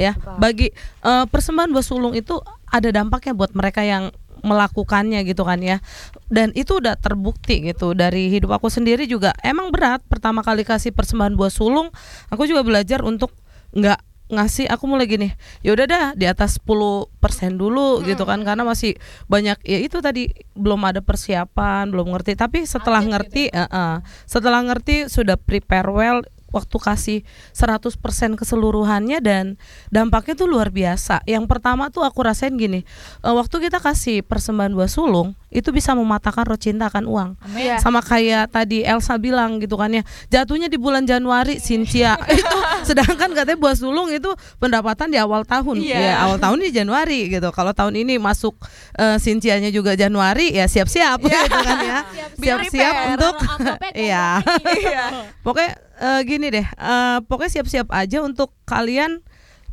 Ya 0.00 0.16
bagi 0.40 0.72
eh, 1.04 1.24
persembahan 1.28 1.68
buah 1.68 1.84
sulung 1.84 2.16
itu 2.16 2.40
ada 2.68 2.88
dampaknya 2.92 3.32
buat 3.34 3.52
mereka 3.56 3.84
yang 3.84 4.14
melakukannya 4.42 5.26
gitu 5.26 5.42
kan 5.42 5.58
ya. 5.62 5.82
Dan 6.30 6.54
itu 6.54 6.78
udah 6.78 6.94
terbukti 6.98 7.62
gitu. 7.62 7.94
Dari 7.94 8.30
hidup 8.30 8.54
aku 8.58 8.70
sendiri 8.70 9.08
juga 9.08 9.34
emang 9.42 9.74
berat 9.74 10.02
pertama 10.06 10.44
kali 10.44 10.62
kasih 10.62 10.94
persembahan 10.94 11.34
buah 11.34 11.52
sulung. 11.52 11.90
Aku 12.30 12.46
juga 12.46 12.62
belajar 12.62 13.02
untuk 13.02 13.34
nggak 13.74 14.00
ngasih 14.28 14.68
aku 14.68 14.84
mulai 14.84 15.08
gini 15.08 15.32
ya 15.64 15.72
udah 15.72 15.86
dah 15.88 16.04
di 16.12 16.28
atas 16.28 16.60
10% 16.60 17.08
dulu 17.56 18.04
gitu 18.04 18.22
kan. 18.28 18.44
Karena 18.44 18.62
masih 18.62 18.94
banyak 19.26 19.58
ya 19.64 19.78
itu 19.80 19.98
tadi 20.04 20.30
belum 20.54 20.84
ada 20.84 21.00
persiapan 21.02 21.90
belum 21.90 22.12
ngerti. 22.14 22.36
Tapi 22.36 22.68
setelah 22.68 23.02
ngerti 23.02 23.50
eh, 23.50 23.66
eh, 23.66 23.96
setelah 24.28 24.60
ngerti 24.62 25.08
sudah 25.08 25.40
prepare 25.40 25.88
well 25.90 26.20
waktu 26.48 26.76
kasih 26.80 27.18
100% 27.52 28.38
keseluruhannya 28.40 29.18
dan 29.20 29.60
dampaknya 29.92 30.34
tuh 30.36 30.48
luar 30.48 30.72
biasa. 30.72 31.20
Yang 31.28 31.44
pertama 31.48 31.92
tuh 31.92 32.04
aku 32.04 32.24
rasain 32.24 32.56
gini, 32.56 32.84
eh, 33.24 33.34
waktu 33.34 33.68
kita 33.68 33.78
kasih 33.80 34.24
persembahan 34.24 34.72
buah 34.72 34.90
sulung 34.90 35.36
itu 35.48 35.72
bisa 35.72 35.96
mematahkan 35.96 36.44
roh 36.44 36.60
cinta 36.60 36.92
akan 36.92 37.04
uang. 37.08 37.30
Amin. 37.40 37.72
Iya. 37.72 37.80
Sama 37.80 38.04
kayak 38.04 38.52
tadi 38.52 38.84
Elsa 38.84 39.16
bilang 39.16 39.56
gitu 39.64 39.80
kan 39.80 39.88
ya, 39.88 40.04
jatuhnya 40.28 40.68
di 40.68 40.76
bulan 40.76 41.08
Januari 41.08 41.56
Cynthia 41.56 42.20
itu 42.40 42.58
sedangkan 42.84 43.32
katanya 43.32 43.56
buah 43.56 43.76
sulung 43.76 44.12
itu 44.12 44.28
pendapatan 44.60 45.08
di 45.08 45.16
awal 45.16 45.48
tahun. 45.48 45.80
Iya. 45.80 45.96
Ya, 45.96 46.14
awal 46.24 46.36
tahun 46.36 46.60
di 46.64 46.70
Januari 46.72 47.32
gitu. 47.32 47.48
Kalau 47.52 47.72
tahun 47.72 47.96
ini 47.96 48.20
masuk 48.20 48.60
eh, 49.00 49.16
Cynthia-nya 49.16 49.72
juga 49.72 49.96
Januari 49.96 50.52
ya 50.52 50.68
siap-siap 50.68 51.16
gitu 51.24 51.56
kan 51.64 51.78
ya. 51.80 51.98
Siap-siap 52.36 52.94
untuk 53.16 53.34
Iya. 53.96 54.44
Iya. 54.76 55.04
Pokoknya 55.40 55.87
eh, 55.98 56.20
gini 56.24 56.48
deh, 56.50 56.66
eh, 56.66 57.18
pokoknya 57.26 57.60
siap-siap 57.60 57.88
aja 57.90 58.22
untuk 58.22 58.54
kalian. 58.64 59.22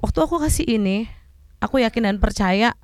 Waktu 0.04 0.20
aku 0.22 0.38
kasih 0.42 0.66
ini, 0.68 1.10
aku 1.64 1.82
yakin 1.82 2.10
dan 2.10 2.18
percaya 2.22 2.78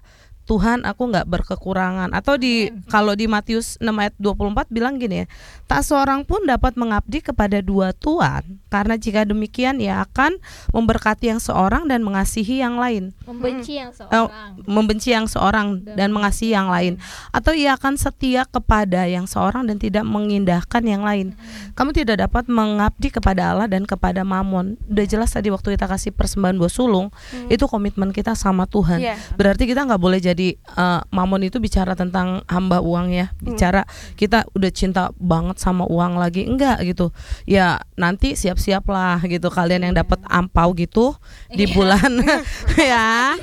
Tuhan 0.51 0.83
aku 0.83 1.07
nggak 1.07 1.23
berkekurangan. 1.25 2.11
Atau 2.11 2.35
di 2.35 2.67
kalau 2.87 3.15
di 3.15 3.23
Matius 3.25 3.79
6 3.79 3.87
ayat 3.95 4.11
24 4.19 4.67
bilang 4.67 4.99
gini 4.99 5.23
ya 5.23 5.25
tak 5.63 5.87
seorang 5.87 6.27
pun 6.27 6.43
dapat 6.43 6.75
mengabdi 6.75 7.23
kepada 7.23 7.63
dua 7.63 7.95
tuan 7.95 8.43
karena 8.67 8.99
jika 8.99 9.23
demikian 9.23 9.79
ia 9.79 10.03
akan 10.03 10.35
memberkati 10.69 11.31
yang 11.31 11.39
seorang 11.39 11.87
dan 11.87 12.03
mengasihi 12.03 12.59
yang 12.59 12.75
lain. 12.75 13.15
Membenci 13.23 13.79
yang 13.79 13.91
Eh, 13.91 13.95
seorang. 13.95 14.51
membenci 14.65 15.09
yang 15.09 15.25
seorang 15.25 15.67
dan 15.87 16.11
mengasihi 16.11 16.51
yang 16.51 16.67
lain. 16.67 16.99
Atau 17.31 17.55
ia 17.55 17.73
akan 17.73 17.95
setia 17.95 18.43
kepada 18.43 19.07
yang 19.07 19.23
seorang 19.23 19.63
dan 19.63 19.77
tidak 19.77 20.03
mengindahkan 20.03 20.83
yang 20.83 21.01
lain. 21.01 21.31
Kamu 21.71 21.93
tidak 21.93 22.19
dapat 22.19 22.51
mengabdi 22.51 23.07
kepada 23.07 23.55
Allah 23.55 23.67
dan 23.67 23.87
kepada 23.87 24.21
Mamon 24.21 24.75
udah 24.85 25.05
jelas 25.05 25.31
tadi 25.31 25.47
waktu 25.47 25.71
kita 25.71 25.87
kasih 25.87 26.11
persembahan 26.11 26.57
buah 26.57 26.67
sulung 26.67 27.07
itu 27.47 27.63
komitmen 27.65 28.11
kita 28.11 28.35
sama 28.35 28.65
Tuhan. 28.65 28.99
Iya. 28.99 29.15
berarti 29.31 29.63
kita 29.63 29.85
nggak 29.85 30.01
boleh 30.01 30.19
jadi 30.19 30.40
eh, 30.55 31.01
Mamon 31.09 31.45
itu 31.45 31.57
bicara 31.57 31.93
tentang 31.93 32.41
hamba 32.47 32.81
uang 32.81 33.13
ya. 33.13 33.29
Bicara 33.37 33.85
kita 34.15 34.45
udah 34.51 34.71
cinta 34.71 35.03
banget 35.17 35.57
sama 35.57 35.85
uang 35.85 36.17
lagi. 36.17 36.45
Enggak 36.45 36.81
gitu. 36.83 37.13
Ya 37.45 37.79
nanti 37.93 38.33
siap-siap 38.33 38.85
lah 38.87 39.21
gitu. 39.23 39.47
Kalian 39.47 39.85
yang 39.87 39.95
dapat 39.95 40.19
ampau 40.25 40.73
gitu 40.73 41.13
di 41.49 41.69
bulan 41.69 42.21
ya. 42.81 43.37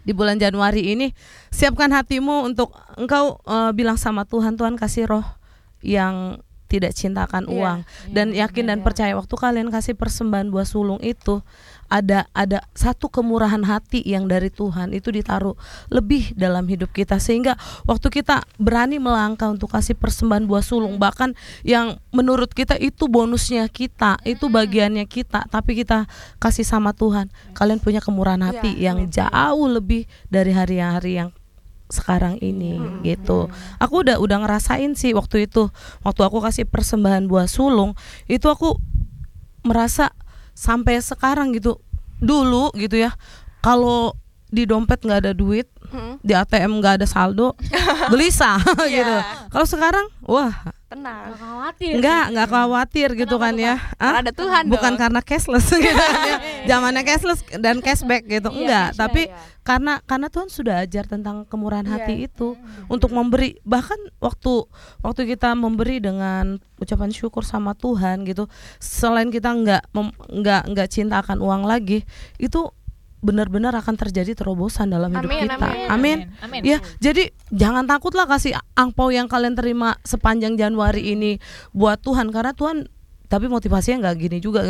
Di 0.00 0.12
bulan 0.16 0.40
Januari 0.40 0.96
ini 0.96 1.12
siapkan 1.52 1.92
hatimu 1.92 2.48
untuk 2.48 2.72
engkau 2.96 3.38
eh, 3.44 3.70
bilang 3.72 4.00
sama 4.00 4.24
Tuhan 4.24 4.56
Tuhan 4.56 4.80
kasih 4.80 5.04
roh 5.06 5.26
yang 5.84 6.40
tidak 6.70 6.94
cintakan 6.94 7.50
Iya. 7.50 7.54
uang. 7.58 7.78
Dan 8.14 8.30
yakin 8.30 8.70
dan 8.70 8.78
percaya 8.80 9.10
waktu 9.18 9.34
kalian 9.34 9.74
kasih 9.74 9.98
persembahan 9.98 10.54
buah 10.54 10.62
sulung 10.62 11.02
itu 11.02 11.42
ada 11.90 12.30
ada 12.32 12.64
satu 12.72 13.10
kemurahan 13.12 13.60
hati 13.66 14.00
yang 14.06 14.30
dari 14.30 14.48
Tuhan 14.48 14.96
itu 14.96 15.10
ditaruh 15.10 15.58
lebih 15.90 16.32
dalam 16.38 16.64
hidup 16.70 16.94
kita 16.94 17.18
sehingga 17.18 17.58
waktu 17.84 18.08
kita 18.08 18.46
berani 18.56 19.02
melangkah 19.02 19.50
untuk 19.50 19.74
kasih 19.74 19.98
persembahan 19.98 20.46
buah 20.46 20.62
sulung 20.62 20.96
bahkan 20.96 21.34
yang 21.66 21.98
menurut 22.14 22.54
kita 22.54 22.78
itu 22.78 23.10
bonusnya 23.10 23.66
kita 23.68 24.22
itu 24.22 24.46
bagiannya 24.46 25.04
kita 25.10 25.50
tapi 25.50 25.76
kita 25.76 26.06
kasih 26.38 26.64
sama 26.64 26.94
Tuhan 26.94 27.28
kalian 27.52 27.82
punya 27.82 27.98
kemurahan 27.98 28.40
hati 28.40 28.70
Ya, 28.70 28.92
yang 28.92 29.10
jauh 29.10 29.66
lebih 29.66 30.06
dari 30.28 30.54
hari-hari 30.54 31.18
yang 31.18 31.30
sekarang 31.90 32.38
ini 32.38 32.78
gitu. 33.02 33.50
Aku 33.82 34.06
udah 34.06 34.22
udah 34.22 34.46
ngerasain 34.46 34.94
sih 34.94 35.10
waktu 35.10 35.50
itu. 35.50 35.72
Waktu 36.06 36.22
aku 36.22 36.38
kasih 36.38 36.64
persembahan 36.70 37.26
buah 37.26 37.50
sulung, 37.50 37.98
itu 38.30 38.46
aku 38.46 38.78
merasa 39.66 40.14
sampai 40.54 41.00
sekarang 41.02 41.56
gitu. 41.56 41.80
Dulu 42.20 42.74
gitu 42.76 43.00
ya. 43.00 43.16
Kalau 43.64 44.16
di 44.50 44.62
dompet 44.62 45.00
nggak 45.00 45.20
ada 45.22 45.32
duit, 45.32 45.70
Hmm. 45.90 46.22
di 46.22 46.30
ATM 46.30 46.78
nggak 46.78 47.02
ada 47.02 47.06
saldo, 47.06 47.58
gelisah 48.12 48.62
gitu. 48.86 49.16
Kalau 49.48 49.66
sekarang, 49.66 50.06
wah, 50.22 50.54
Tenang. 50.86 51.30
Gak 51.30 51.38
khawatir. 51.38 51.92
nggak 51.96 52.24
nggak 52.34 52.48
khawatir 52.48 53.08
gitu 53.14 53.36
Kenapa 53.38 53.46
kan 53.46 53.54
ya. 53.56 53.74
Karena 53.92 54.10
Ah, 54.10 54.20
ada 54.20 54.32
Tuhan 54.32 54.64
Bukan 54.66 54.90
dong. 54.90 54.98
karena 54.98 55.20
cashless 55.22 55.70
gitu 55.78 55.94
kan 55.94 56.18
ya. 56.20 56.38
Zamannya 56.66 57.02
cashless 57.04 57.40
dan 57.54 57.78
cashback 57.78 58.26
gitu. 58.26 58.50
Iya, 58.50 58.58
Enggak, 58.58 58.86
cashback, 58.88 58.98
tapi 58.98 59.22
ya. 59.24 59.38
karena 59.60 59.92
karena 60.04 60.26
Tuhan 60.26 60.48
sudah 60.48 60.82
ajar 60.82 61.06
tentang 61.06 61.46
kemurahan 61.46 61.86
Iya. 61.86 61.94
hati 61.96 62.14
itu 62.24 62.58
untuk 62.86 63.10
memberi 63.10 63.62
bahkan 63.62 63.98
waktu 64.18 64.66
waktu 65.00 65.20
kita 65.28 65.54
memberi 65.54 65.98
dengan 65.98 66.58
ucapan 66.76 67.10
syukur 67.10 67.42
sama 67.42 67.70
Tuhan 67.72 68.26
gitu 68.26 68.50
selain 68.76 69.30
kita 69.30 69.46
nggak 69.48 69.94
nggak 70.26 70.62
nggak 70.66 70.88
cinta 70.88 71.18
akan 71.18 71.38
uang 71.38 71.62
lagi 71.64 72.02
itu 72.36 72.66
benar-benar 73.20 73.76
akan 73.76 74.00
terjadi 74.00 74.32
terobosan 74.32 74.88
dalam 74.88 75.12
hidup 75.12 75.28
Amin, 75.28 75.44
kita 75.44 75.56
amin. 75.60 75.88
amin 75.88 76.18
Amin. 76.40 76.60
Ya, 76.64 76.80
jadi 76.98 77.28
jangan 77.52 77.84
takutlah 77.84 78.24
kasih 78.24 78.56
angpau 78.72 79.12
yang 79.12 79.28
kalian 79.28 79.52
terima 79.52 80.00
sepanjang 80.02 80.56
Januari 80.56 81.12
ini 81.12 81.36
buat 81.70 82.00
Tuhan 82.00 82.32
karena 82.32 82.56
Tuhan 82.56 82.88
tapi 83.28 83.46
motivasinya 83.46 84.08
nggak 84.08 84.16
gini 84.18 84.38
juga. 84.40 84.64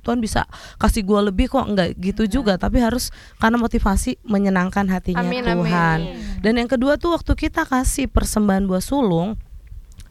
Tuhan 0.00 0.16
bisa 0.16 0.48
kasih 0.80 1.04
gua 1.04 1.28
lebih 1.28 1.52
kok 1.52 1.60
nggak 1.60 2.00
gitu 2.00 2.24
juga 2.24 2.56
tapi 2.56 2.80
harus 2.80 3.12
karena 3.36 3.60
motivasi 3.60 4.16
menyenangkan 4.24 4.88
hatinya 4.88 5.20
Amin, 5.20 5.44
Tuhan. 5.44 5.98
amin. 6.00 6.40
Dan 6.40 6.56
yang 6.56 6.72
kedua 6.72 6.96
tuh 6.96 7.12
waktu 7.12 7.36
kita 7.36 7.68
kasih 7.68 8.08
persembahan 8.08 8.64
buah 8.64 8.80
sulung 8.80 9.36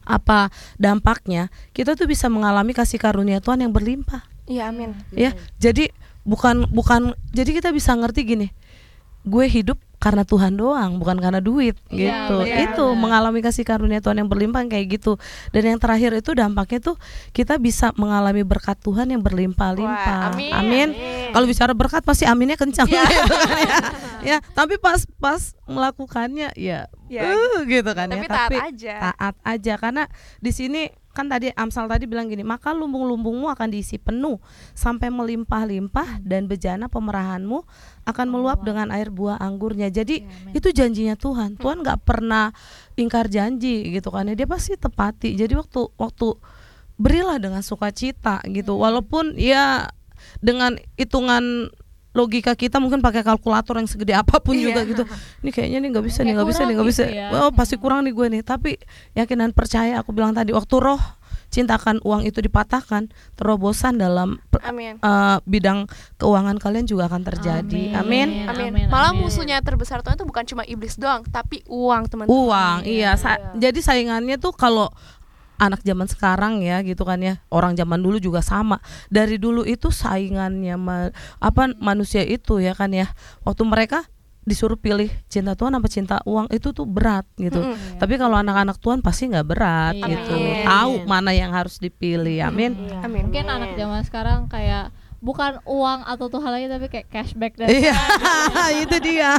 apa 0.06 0.46
dampaknya? 0.78 1.50
Kita 1.74 1.98
tuh 1.98 2.06
bisa 2.06 2.30
mengalami 2.30 2.70
kasih 2.70 3.02
karunia 3.02 3.42
Tuhan 3.42 3.66
yang 3.66 3.74
berlimpah 3.74 4.22
Iya, 4.46 4.70
amin. 4.70 4.94
ya 5.10 5.30
jadi 5.58 5.90
bukan 6.22 6.68
bukan 6.68 7.12
jadi 7.32 7.50
kita 7.62 7.68
bisa 7.72 7.96
ngerti 7.96 8.20
gini 8.24 8.48
gue 9.20 9.44
hidup 9.46 9.76
karena 10.00 10.24
Tuhan 10.24 10.56
doang, 10.56 10.96
bukan 10.96 11.20
karena 11.20 11.44
duit 11.44 11.76
Iya, 11.92 12.24
gitu. 12.24 12.36
benar, 12.40 12.64
itu 12.72 12.84
mengalami 12.96 13.44
kasih 13.44 13.68
karunia 13.68 14.00
Tuhan 14.00 14.16
yang 14.16 14.32
berlimpah 14.32 14.64
kayak 14.64 14.96
gitu. 14.96 15.20
Dan 15.52 15.68
yang 15.68 15.76
terakhir 15.76 16.16
itu 16.16 16.32
dampaknya 16.32 16.80
tuh 16.80 16.96
kita 17.36 17.60
bisa 17.60 17.92
mengalami 18.00 18.40
berkat 18.40 18.80
Tuhan 18.80 19.12
yang 19.12 19.20
berlimpah-limpah. 19.20 20.32
Amin, 20.32 20.56
amin. 20.56 20.88
amin. 20.96 21.32
Kalau 21.36 21.44
bicara 21.44 21.76
berkat 21.76 22.00
pasti 22.00 22.24
aminnya 22.24 22.56
kencang 22.56 22.88
Iya. 22.88 23.04
gitu 23.04 23.34
kan 23.36 23.58
ya. 23.60 23.76
ya, 24.24 24.36
tapi 24.56 24.80
pas 24.80 25.04
pas 25.20 25.52
melakukannya 25.68 26.48
ya, 26.56 26.88
Ya, 27.12 27.22
uh, 27.28 27.60
gitu 27.68 27.92
kan 27.92 28.08
tapi 28.08 28.24
ya. 28.24 28.32
taat 28.32 28.50
aja. 28.72 28.94
taat 29.12 29.36
aja 29.44 29.74
karena 29.76 30.08
di 30.40 30.48
sini 30.48 30.88
kan 31.10 31.26
tadi 31.26 31.50
Amsal 31.58 31.90
tadi 31.90 32.06
bilang 32.06 32.30
gini, 32.30 32.46
maka 32.46 32.70
lumbung-lumbungmu 32.70 33.50
akan 33.50 33.68
diisi 33.74 33.98
penuh 33.98 34.38
sampai 34.78 35.10
melimpah-limpah 35.10 36.22
dan 36.22 36.46
bejana 36.46 36.86
pemerahanmu 36.86 37.66
akan 38.06 38.26
meluap 38.30 38.62
dengan 38.62 38.94
air 38.94 39.10
buah 39.10 39.42
anggurnya. 39.42 39.90
Jadi 39.90 40.22
itu 40.54 40.68
janjinya 40.70 41.18
Tuhan. 41.18 41.58
Tuhan 41.58 41.82
nggak 41.82 42.06
pernah 42.06 42.54
ingkar 42.94 43.26
janji 43.26 43.90
gitu 43.90 44.14
kan 44.14 44.30
ya. 44.30 44.34
Dia 44.38 44.46
pasti 44.46 44.78
tepati. 44.78 45.34
Jadi 45.34 45.58
waktu 45.58 45.90
waktu 45.98 46.38
berilah 46.94 47.42
dengan 47.42 47.66
sukacita 47.66 48.38
gitu. 48.46 48.78
Walaupun 48.78 49.34
ya 49.34 49.90
dengan 50.38 50.78
hitungan 50.94 51.74
logika 52.10 52.58
kita 52.58 52.82
mungkin 52.82 52.98
pakai 52.98 53.22
kalkulator 53.22 53.78
yang 53.78 53.86
segede 53.86 54.14
apa 54.18 54.42
pun 54.42 54.58
juga 54.58 54.82
gitu. 54.82 55.06
Ini 55.46 55.50
kayaknya 55.54 55.78
nih 55.78 55.88
nggak 55.94 56.04
bisa 56.06 56.20
nih 56.26 56.32
nggak 56.34 56.48
bisa 56.50 56.62
nih 56.66 56.74
nggak 56.74 56.88
bisa. 56.90 57.04
gitu 57.06 57.16
ya. 57.16 57.28
oh 57.46 57.50
pasti 57.54 57.78
kurang 57.78 58.02
nih 58.02 58.12
gue 58.12 58.26
nih. 58.38 58.42
Tapi 58.42 58.74
yakin 59.14 59.36
dan 59.46 59.50
percaya 59.54 60.02
aku 60.02 60.10
bilang 60.10 60.34
tadi 60.34 60.50
waktu 60.50 60.74
roh 60.76 60.98
cintakan 61.50 61.98
uang 62.06 62.22
itu 62.22 62.38
dipatahkan 62.38 63.10
terobosan 63.34 63.98
dalam 63.98 64.38
Amin. 64.62 65.02
eh, 65.02 65.36
bidang 65.44 65.90
keuangan 66.14 66.56
kalian 66.62 66.86
juga 66.86 67.10
akan 67.10 67.26
terjadi. 67.26 67.98
Amin, 67.98 68.46
Amin. 68.46 68.86
Malah 68.86 69.10
musuhnya 69.12 69.58
terbesar 69.58 69.98
Tuhan 70.00 70.14
itu 70.14 70.26
bukan 70.26 70.46
cuma 70.46 70.62
iblis 70.62 70.94
doang, 70.94 71.26
tapi 71.26 71.66
uang, 71.66 72.06
teman-teman. 72.06 72.30
uang 72.30 72.76
iya, 72.86 73.18
sa- 73.18 73.50
jadi 73.58 73.76
saingannya 73.82 74.38
tuh 74.38 74.54
kalau 74.54 74.94
anak 75.60 75.84
zaman 75.84 76.08
sekarang 76.08 76.64
ya 76.64 76.80
gitu 76.80 77.04
kan 77.04 77.20
ya. 77.20 77.44
Orang 77.46 77.76
zaman 77.76 78.00
dulu 78.00 78.16
juga 78.16 78.40
sama. 78.40 78.80
Dari 79.06 79.36
dulu 79.36 79.62
itu 79.62 79.92
saingannya 79.92 80.74
ma- 80.74 81.12
apa 81.36 81.68
manusia 81.76 82.24
itu 82.24 82.58
ya 82.58 82.72
kan 82.72 82.88
ya. 82.90 83.12
Waktu 83.44 83.62
mereka 83.62 84.08
disuruh 84.40 84.74
pilih 84.74 85.12
cinta 85.28 85.52
Tuhan 85.52 85.76
apa 85.76 85.84
cinta 85.86 86.16
uang 86.24 86.48
itu 86.48 86.72
tuh 86.72 86.88
berat 86.88 87.28
gitu. 87.36 87.60
Tapi 88.00 88.16
kalau 88.16 88.34
anak-anak 88.34 88.80
Tuhan 88.80 88.98
pasti 88.98 89.28
nggak 89.28 89.46
berat 89.46 89.94
Iya. 89.94 90.08
gitu. 90.08 90.32
Amin. 90.34 90.64
tahu 90.64 90.92
mana 91.04 91.30
yang 91.30 91.52
harus 91.52 91.76
dipilih 91.76 92.40
amin. 92.42 92.72
Amin. 92.98 93.28
Mungkin 93.28 93.46
anak 93.46 93.76
zaman 93.76 94.00
sekarang 94.02 94.48
kayak 94.48 94.90
bukan 95.20 95.60
uang 95.68 96.00
atau 96.02 96.26
tuh 96.26 96.40
hal 96.40 96.56
lagi 96.56 96.66
tapi 96.66 96.88
kayak 96.88 97.12
cashback 97.12 97.52
dan 97.54 97.68
iya. 97.68 97.92
itu 98.82 98.96
dia. 98.98 99.36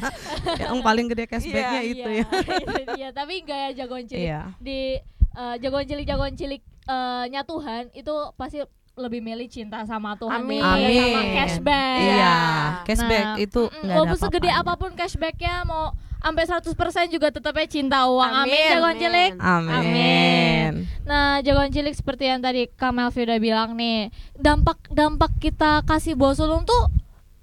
Yang 0.61 0.79
paling 0.79 1.05
gede 1.09 1.25
cashbacknya 1.25 1.81
Iya, 1.81 1.91
itu 1.91 2.09
iya, 2.11 2.21
ya. 2.21 2.25
Itu 2.63 2.81
dia. 2.93 3.09
Tapi 3.09 3.33
gaya 3.41 3.69
jagoan 3.73 4.05
cilik 4.05 4.21
Iya. 4.21 4.41
di 4.61 5.01
eh, 5.33 5.55
jagoan 5.57 5.85
cilik 5.85 6.05
jagoan 6.05 6.33
cilik 6.33 6.61
eh, 6.85 7.23
nya 7.29 7.41
Tuhan 7.41 7.91
itu 7.91 8.13
pasti 8.35 8.59
lebih 8.91 9.23
milih 9.23 9.47
cinta 9.47 9.81
sama 9.83 10.19
Tuhan 10.19 10.43
Amin. 10.43 10.59
daripada 10.59 10.83
sama 10.91 11.07
Amin. 11.17 11.33
cashback. 11.33 11.99
iya 12.03 12.35
cashback 12.83 13.23
Nah, 13.25 13.37
itu 13.39 13.61
mm, 13.65 13.87
walaupun 13.87 14.17
segede 14.19 14.49
apa-apanya. 14.49 14.61
apa 14.61 14.73
pun 14.77 14.91
cashbacknya 14.93 15.55
mau 15.63 15.85
sampai 16.21 16.43
100% 16.45 16.75
juga 17.09 17.27
tetapnya 17.33 17.65
cinta 17.65 18.05
uang. 18.05 18.29
Amin, 18.29 18.51
Amin. 18.51 18.67
jagoan 18.69 18.95
cilik. 18.95 19.31
amin 19.39 20.73
Nah, 21.01 21.41
jagoan 21.41 21.71
cilik 21.71 21.95
seperti 21.95 22.29
yang 22.29 22.39
tadi 22.39 22.69
Kak 22.69 22.91
Melvi 22.91 23.25
udah 23.25 23.39
bilang 23.41 23.69
nih, 23.73 24.11
dampak 24.37 24.85
dampak 24.87 25.33
kita 25.39 25.81
kasih 25.83 26.13
bawa 26.13 26.35
sulung 26.35 26.63
tuh 26.63 26.91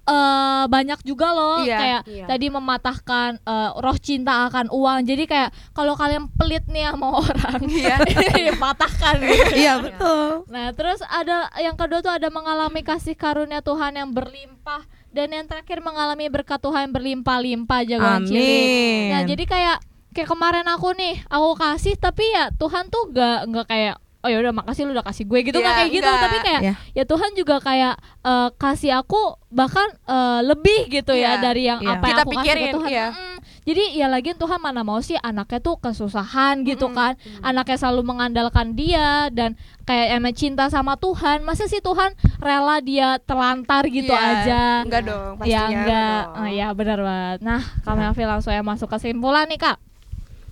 eh 0.09 0.63
banyak 0.65 0.99
juga 1.01 1.29
loh 1.29 1.61
Iya, 1.61 1.77
kayak 1.77 2.01
iya. 2.09 2.25
tadi 2.25 2.49
mematahkan 2.49 3.37
eh, 3.37 3.69
roh 3.75 3.97
cinta 3.97 4.49
akan 4.49 4.67
uang 4.69 5.05
jadi 5.05 5.23
kayak 5.23 5.49
kalau 5.71 5.93
kalian 5.93 6.25
pelit 6.33 6.65
nih 6.65 6.89
sama 6.89 7.13
orang 7.21 7.61
Iya. 7.63 7.95
patahkan 8.63 9.15
gitu. 9.21 9.53
iya 9.55 9.73
betul 9.77 10.49
Nah, 10.49 10.73
terus 10.73 10.99
ada 11.03 11.53
yang 11.57 11.77
kedua 11.77 12.01
tuh 12.01 12.09
ada 12.09 12.27
mengalami 12.27 12.81
kasih 12.81 13.13
karunia 13.13 13.61
Tuhan 13.61 13.93
yang 13.93 14.09
berlimpah 14.09 14.81
dan 15.09 15.29
yang 15.29 15.45
terakhir 15.45 15.79
mengalami 15.79 16.25
berkat 16.27 16.57
Tuhan 16.57 16.89
yang 16.89 16.93
berlimpah-limpah 16.93 17.79
jagoan 17.83 18.25
cilik. 18.25 18.41
Amin. 18.41 19.09
Nah, 19.09 19.21
jadi 19.25 19.43
kayak 19.43 19.77
kayak 20.09 20.25
kemarin 20.27 20.65
aku 20.65 20.89
nih, 20.91 21.21
aku 21.25 21.53
kasih 21.55 21.93
tapi 21.95 22.25
ya 22.27 22.49
Tuhan 22.51 22.89
tuh 22.89 23.09
gak 23.09 23.45
nggak 23.45 23.65
kayak 23.67 23.95
oh 24.19 24.27
ya 24.27 24.37
udah 24.37 24.51
makasih 24.51 24.83
lu 24.83 24.91
udah 24.91 25.05
kasih 25.05 25.23
gue 25.23 25.39
gitu 25.41 25.57
nggak 25.57 25.63
Iya, 25.65 25.79
kayak 25.79 25.91
gitu 25.93 26.09
tapi 26.13 26.37
kayak 26.41 26.61
Iya. 26.61 26.73
ya 26.91 27.03
Tuhan 27.03 27.31
juga 27.33 27.55
kayak 27.57 27.93
eh, 28.21 28.49
kasih 28.53 28.91
aku 28.93 29.21
bahkan 29.49 29.87
eh, 30.03 30.39
lebih 30.43 30.79
gitu 30.89 31.13
ya 31.13 31.33
Iya. 31.33 31.41
dari 31.41 31.63
yang 31.65 31.79
Iya. 31.79 31.91
apa 31.93 32.05
yang 32.05 32.17
aku 32.17 32.29
kasih 32.29 32.35
pikirin, 32.35 32.63
ke 32.65 32.75
Tuhan 32.75 32.89
iya. 32.89 33.07
Mm-mm. 33.09 33.35
jadi 33.61 33.83
ya 33.93 34.07
lagian 34.07 34.35
Tuhan 34.35 34.59
mana 34.59 34.81
mau 34.81 34.99
sih 34.99 35.15
anaknya 35.15 35.59
tuh 35.59 35.75
kesusahan 35.77 36.63
gitu 36.63 36.91
kan 36.91 37.15
anaknya 37.39 37.77
selalu 37.77 38.01
mengandalkan 38.03 38.73
dia 38.73 39.07
dan 39.29 39.55
kayak 39.83 40.07
emang 40.13 40.33
cinta 40.33 40.67
sama 40.67 40.93
Tuhan 40.95 41.41
masa 41.41 41.65
sih 41.65 41.79
Tuhan 41.79 42.11
rela 42.37 42.77
dia 42.79 43.17
terlantar 43.19 43.87
gitu 43.87 44.11
Iya. 44.11 44.27
aja 44.35 44.63
Enggak 44.83 45.03
dong, 45.05 45.31
ya 45.39 45.39
pastinya. 45.39 45.67
enggak 45.71 46.19
dong. 46.25 46.35
oh, 46.37 46.49
ya 46.51 46.67
benar 46.73 46.99
banget 46.99 47.37
nah 47.39 47.61
kami 47.81 48.03
Melvi 48.03 48.23
langsung 48.25 48.51
ya 48.51 48.61
masuk 48.61 48.87
kesimpulan 48.87 49.47
nih 49.47 49.59
kak 49.59 49.77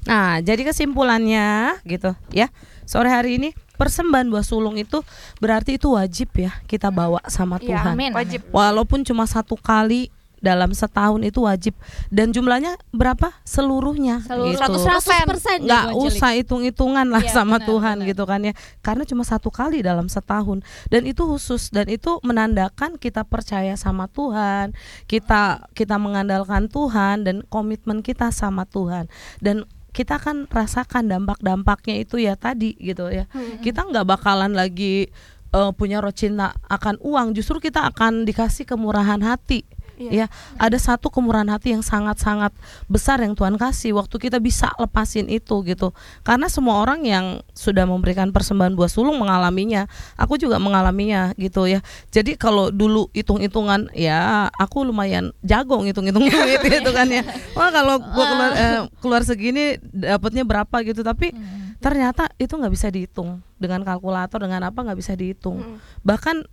Nah, 0.08 0.40
jadi 0.40 0.64
kesimpulannya 0.64 1.78
gitu 1.84 2.16
ya. 2.32 2.48
Sore 2.84 3.08
hari 3.08 3.36
ini 3.36 3.50
persembahan 3.76 4.26
buah 4.28 4.42
sulung 4.42 4.74
itu 4.74 5.04
berarti 5.38 5.76
itu 5.76 5.92
wajib 5.92 6.32
ya 6.34 6.56
kita 6.66 6.88
bawa 6.90 7.20
sama 7.28 7.60
Iya, 7.60 7.78
Tuhan. 7.78 7.94
amin. 7.94 8.12
Wajib. 8.12 8.42
Walaupun 8.50 9.04
cuma 9.04 9.24
satu 9.24 9.54
kali 9.54 10.08
dalam 10.38 10.70
setahun 10.70 11.18
itu 11.24 11.42
wajib 11.42 11.74
dan 12.08 12.30
jumlahnya 12.30 12.78
berapa 12.92 13.34
seluruhnya 13.42 14.22
Seluruh 14.22 14.54
gitu. 14.54 14.70
100% 14.70 15.66
nggak 15.66 15.66
jagoan 15.66 15.98
cilik. 15.98 16.14
usah 16.14 16.32
hitung-hitungan 16.32 17.08
lah 17.10 17.26
Iya, 17.26 17.34
sama 17.34 17.58
benar, 17.58 17.66
Tuhan 17.66 17.96
benar. 17.98 18.10
gitu 18.14 18.24
kan 18.24 18.40
ya 18.46 18.54
karena 18.80 19.04
cuma 19.04 19.26
satu 19.26 19.50
kali 19.50 19.82
dalam 19.82 20.06
setahun 20.06 20.62
dan 20.88 21.10
itu 21.10 21.26
khusus 21.26 21.74
dan 21.74 21.90
itu 21.90 22.22
menandakan 22.22 22.96
kita 22.96 23.26
percaya 23.26 23.74
sama 23.74 24.06
Tuhan 24.08 24.78
kita 25.06 25.74
kita 25.74 25.98
mengandalkan 25.98 26.70
Tuhan 26.70 27.26
dan 27.26 27.42
komitmen 27.44 28.06
kita 28.06 28.30
sama 28.30 28.70
Tuhan 28.70 29.10
dan 29.42 29.66
kita 29.98 30.22
akan 30.22 30.46
rasakan 30.46 31.10
dampak-dampaknya 31.10 32.06
itu 32.06 32.22
ya 32.22 32.38
tadi 32.38 32.78
gitu 32.78 33.10
ya. 33.10 33.26
Kita 33.66 33.90
nggak 33.90 34.06
bakalan 34.06 34.54
lagi 34.54 35.10
eh, 35.50 35.72
punya 35.74 35.98
roh 35.98 36.14
cinta 36.14 36.54
akan 36.70 37.02
uang. 37.02 37.34
Justru 37.34 37.58
kita 37.58 37.90
akan 37.90 38.30
dikasih 38.30 38.70
kemurahan 38.70 39.18
hati 39.26 39.66
Iya. 39.98 40.10
ya 40.14 40.26
ada 40.62 40.78
satu 40.78 41.10
kemurahan 41.10 41.50
hati 41.50 41.74
yang 41.74 41.82
sangat-sangat 41.82 42.54
besar 42.86 43.18
yang 43.26 43.34
Tuhan 43.34 43.58
kasih 43.58 43.98
waktu 43.98 44.16
kita 44.22 44.38
bisa 44.38 44.70
lepasin 44.78 45.26
itu 45.26 45.66
gitu. 45.66 45.90
Karena 46.22 46.46
semua 46.54 46.86
orang 46.86 47.02
yang 47.02 47.42
sudah 47.58 47.90
memberikan 47.90 48.30
persembahan 48.30 48.78
buah 48.78 48.94
sulung 48.94 49.18
mengalaminya 49.18 49.90
aku 50.14 50.38
juga 50.38 50.62
mengalaminya 50.62 51.34
gitu 51.42 51.66
ya. 51.66 51.82
Jadi 52.14 52.38
kalau 52.38 52.70
dulu 52.70 53.10
hitung-hitungan 53.18 53.90
ya 53.98 54.48
aku 54.54 54.86
lumayan 54.86 55.34
jago 55.42 55.82
ngitung-hitung 55.82 56.30
duit 56.30 56.62
gitu 56.78 56.94
kan 56.94 57.10
ya. 57.10 57.26
Wah 57.58 57.74
kalau 57.74 57.98
gua 57.98 58.26
keluar 58.30 58.52
eh, 58.54 58.82
keluar 59.02 59.22
segini 59.26 59.82
dapatnya 59.82 60.46
berapa 60.46 60.78
gitu. 60.86 61.02
Tapi 61.02 61.34
ternyata 61.82 62.30
itu 62.38 62.54
nggak 62.54 62.74
bisa 62.74 62.88
dihitung 62.94 63.42
dengan 63.58 63.82
kalkulator 63.82 64.46
dengan 64.46 64.70
apa 64.70 64.78
nggak 64.86 64.98
bisa 65.02 65.18
dihitung. 65.18 65.82
Bahkan 66.06 66.46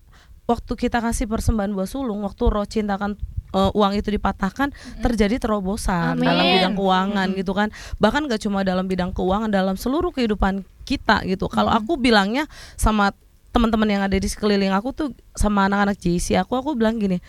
waktu 0.45 0.73
kita 0.77 1.01
kasih 1.01 1.29
persembahan 1.29 1.73
buah 1.73 1.89
sulung 1.89 2.25
waktu 2.25 2.45
roh 2.53 2.65
cintakan 2.69 3.17
eh, 3.55 3.71
uang 3.79 3.93
itu 3.95 4.11
dipatahkan 4.11 4.75
terjadi 5.01 5.38
terobosan 5.38 6.19
Amin. 6.19 6.27
dalam 6.27 6.45
bidang 6.45 6.75
keuangan 6.75 7.29
gitu 7.38 7.53
kan. 7.55 7.69
Bahkan 8.03 8.27
gak 8.27 8.43
cuma 8.43 8.67
dalam 8.67 8.90
bidang 8.90 9.14
keuangan 9.14 9.49
dalam 9.49 9.79
seluruh 9.79 10.11
kehidupan 10.11 10.67
kita 10.83 11.23
gitu. 11.25 11.47
Kalau 11.47 11.71
aku 11.71 11.97
bilangnya 11.97 12.51
sama 12.75 13.14
teman-teman 13.55 13.87
yang 13.87 14.03
ada 14.03 14.19
di 14.19 14.27
sekeliling 14.27 14.75
aku 14.75 14.90
tuh 14.90 15.09
sama 15.38 15.71
anak-anak 15.71 15.95
JC 15.95 16.35
aku 16.35 16.59
aku 16.59 16.75
bilang 16.75 16.99
gini 16.99 17.23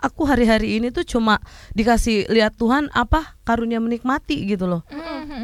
aku 0.00 0.24
hari-hari 0.24 0.80
ini 0.80 0.88
tuh 0.88 1.04
cuma 1.04 1.36
dikasih 1.76 2.28
lihat 2.32 2.56
Tuhan 2.56 2.88
apa 2.92 3.36
karunia 3.44 3.80
menikmati 3.80 4.44
gitu 4.44 4.68
loh. 4.68 4.82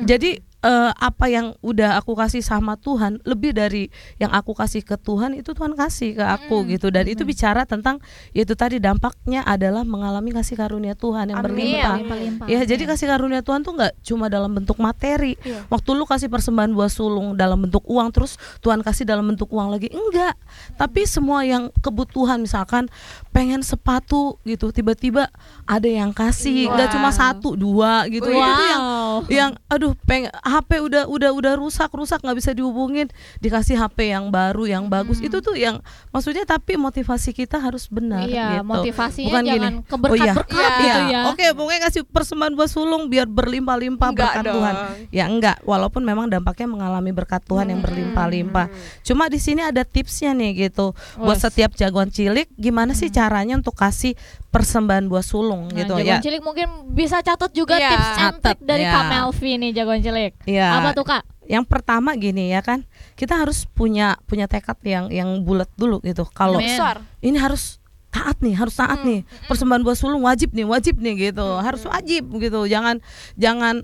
Jadi 0.05 0.41
eh, 0.63 0.91
apa 0.93 1.27
yang 1.27 1.55
udah 1.61 1.95
aku 1.97 2.15
kasih 2.15 2.41
sama 2.41 2.75
Tuhan 2.77 3.19
lebih 3.23 3.53
dari 3.53 3.91
yang 4.17 4.31
aku 4.31 4.55
kasih 4.55 4.81
ke 4.81 4.95
Tuhan 4.97 5.35
itu 5.35 5.51
Tuhan 5.51 5.75
kasih 5.75 6.15
ke 6.15 6.25
aku 6.25 6.65
gitu 6.67 6.89
dan 6.89 7.05
itu 7.05 7.23
bicara 7.23 7.63
tentang 7.63 7.99
yaitu 8.31 8.55
tadi 8.55 8.79
dampaknya 8.79 9.43
adalah 9.43 9.83
mengalami 9.83 10.31
kasih 10.31 10.55
karunia 10.55 10.95
Tuhan 10.95 11.29
yang 11.29 11.39
Amin. 11.39 11.47
berlimpah 11.51 11.95
Berlimpah-limpah. 11.99 12.47
ya 12.47 12.61
jadi 12.63 12.83
kasih 12.87 13.07
karunia 13.09 13.43
Tuhan 13.43 13.61
tuh 13.61 13.75
nggak 13.75 13.93
cuma 14.03 14.27
dalam 14.27 14.51
bentuk 14.51 14.79
materi 14.79 15.35
Iya. 15.43 15.67
waktu 15.67 15.91
lu 15.93 16.05
kasih 16.05 16.27
persembahan 16.27 16.71
buah 16.71 16.89
sulung 16.89 17.35
dalam 17.35 17.59
bentuk 17.59 17.83
uang 17.85 18.09
terus 18.11 18.35
Tuhan 18.59 18.81
kasih 18.81 19.03
dalam 19.03 19.27
bentuk 19.27 19.51
uang 19.51 19.69
lagi 19.69 19.89
enggak 19.89 20.39
tapi 20.75 21.03
semua 21.03 21.43
yang 21.43 21.75
kebutuhan 21.79 22.39
misalkan 22.39 22.87
pengen 23.31 23.61
sepatu 23.61 24.39
gitu 24.43 24.71
tiba-tiba 24.71 25.27
ada 25.65 25.87
yang 25.87 26.11
kasih 26.11 26.69
nggak 26.69 26.89
Wow. 26.89 26.95
cuma 26.95 27.11
satu 27.11 27.49
dua 27.53 27.93
gitu 28.07 28.29
Wow. 28.29 28.45
itu 28.45 28.65
yang 28.65 28.83
yang 29.29 29.51
aduh 29.67 29.93
peng 30.01 30.29
HP 30.53 30.71
udah 30.79 31.03
udah 31.07 31.31
udah 31.31 31.53
rusak 31.55 31.89
rusak 31.91 32.21
nggak 32.21 32.37
bisa 32.37 32.51
dihubungin 32.53 33.09
dikasih 33.39 33.75
HP 33.75 34.11
yang 34.11 34.29
baru 34.29 34.65
yang 34.67 34.85
bagus 34.87 35.17
Hmm. 35.17 35.27
itu 35.27 35.39
tuh 35.39 35.55
yang 35.55 35.81
maksudnya 36.09 36.43
tapi 36.43 36.77
motivasi 36.77 37.33
kita 37.33 37.57
harus 37.57 37.87
benar 37.87 38.23
Iya, 38.23 38.59
gitu. 38.59 38.67
motivasinya 38.67 39.29
Bukan 39.29 39.43
gini, 39.43 39.53
jangan 39.55 39.75
keberkat-berkat 39.83 40.51
oh, 40.53 40.59
iya, 40.59 40.77
gitu 40.77 41.01
iya. 41.01 41.09
ya. 41.09 41.21
Oke, 41.29 41.47
pokoknya 41.51 41.81
kasih 41.83 42.03
persembahan 42.05 42.53
buat 42.53 42.69
sulung 42.69 43.09
biar 43.09 43.25
berlimpah-limpah 43.25 44.11
berkat 44.11 44.43
dong. 44.43 44.55
Tuhan. 44.55 44.75
Ya 45.09 45.25
enggak, 45.25 45.57
walaupun 45.63 46.03
memang 46.03 46.27
dampaknya 46.27 46.69
mengalami 46.69 47.11
berkat 47.11 47.41
Tuhan 47.43 47.67
yang 47.67 47.81
berlimpah-limpah. 47.81 48.67
Cuma 49.03 49.27
di 49.27 49.39
sini 49.39 49.61
ada 49.61 49.83
tipsnya 49.83 50.33
nih 50.33 50.69
gitu. 50.69 50.93
Buat 51.17 51.39
Wes. 51.39 51.45
setiap 51.45 51.73
jagoan 51.73 52.09
cilik 52.09 52.51
gimana 52.53 52.93
sih 52.93 53.09
caranya 53.09 53.55
untuk 53.55 53.73
kasih 53.73 54.13
persembahan 54.49 55.09
buat 55.09 55.23
sulung 55.23 55.65
Nah, 55.67 55.77
gitu 55.79 55.95
jagoan 55.97 56.13
ya. 56.13 56.21
cilik 56.21 56.43
mungkin 56.43 56.69
bisa 56.93 57.21
catat 57.21 57.49
juga 57.51 57.73
Iya. 57.75 57.89
tips 57.89 58.11
and 58.19 58.37
trick 58.39 58.59
dari 58.61 58.85
ya. 58.85 58.93
Kak 58.93 59.05
Melvi 59.09 59.53
nih 59.57 59.71
jagoan 59.73 60.01
cilik. 60.01 60.33
Iya. 60.47 60.69
Apa 60.81 60.91
tuh 60.97 61.07
Kak? 61.07 61.23
Yang 61.47 61.65
pertama 61.67 62.15
gini 62.15 62.55
ya 62.55 62.63
kan, 62.63 62.87
kita 63.19 63.35
harus 63.35 63.67
punya 63.67 64.15
punya 64.31 64.47
tekad 64.47 64.79
yang 64.87 65.11
yang 65.11 65.29
bulat 65.43 65.69
dulu 65.75 65.99
gitu. 66.03 66.23
Kalau 66.31 66.63
ini 66.63 67.37
harus 67.39 67.83
taat 68.13 68.39
nih, 68.45 68.55
harus 68.55 68.77
taat 68.79 69.03
nih. 69.03 69.27
Persembahan 69.51 69.83
buat 69.83 69.99
sulung 69.99 70.23
wajib 70.23 70.55
nih, 70.55 70.69
wajib 70.69 71.01
nih 71.03 71.31
gitu. 71.31 71.47
Harus 71.59 71.83
wajib 71.89 72.31
gitu. 72.39 72.69
Jangan 72.71 73.03
jangan 73.35 73.83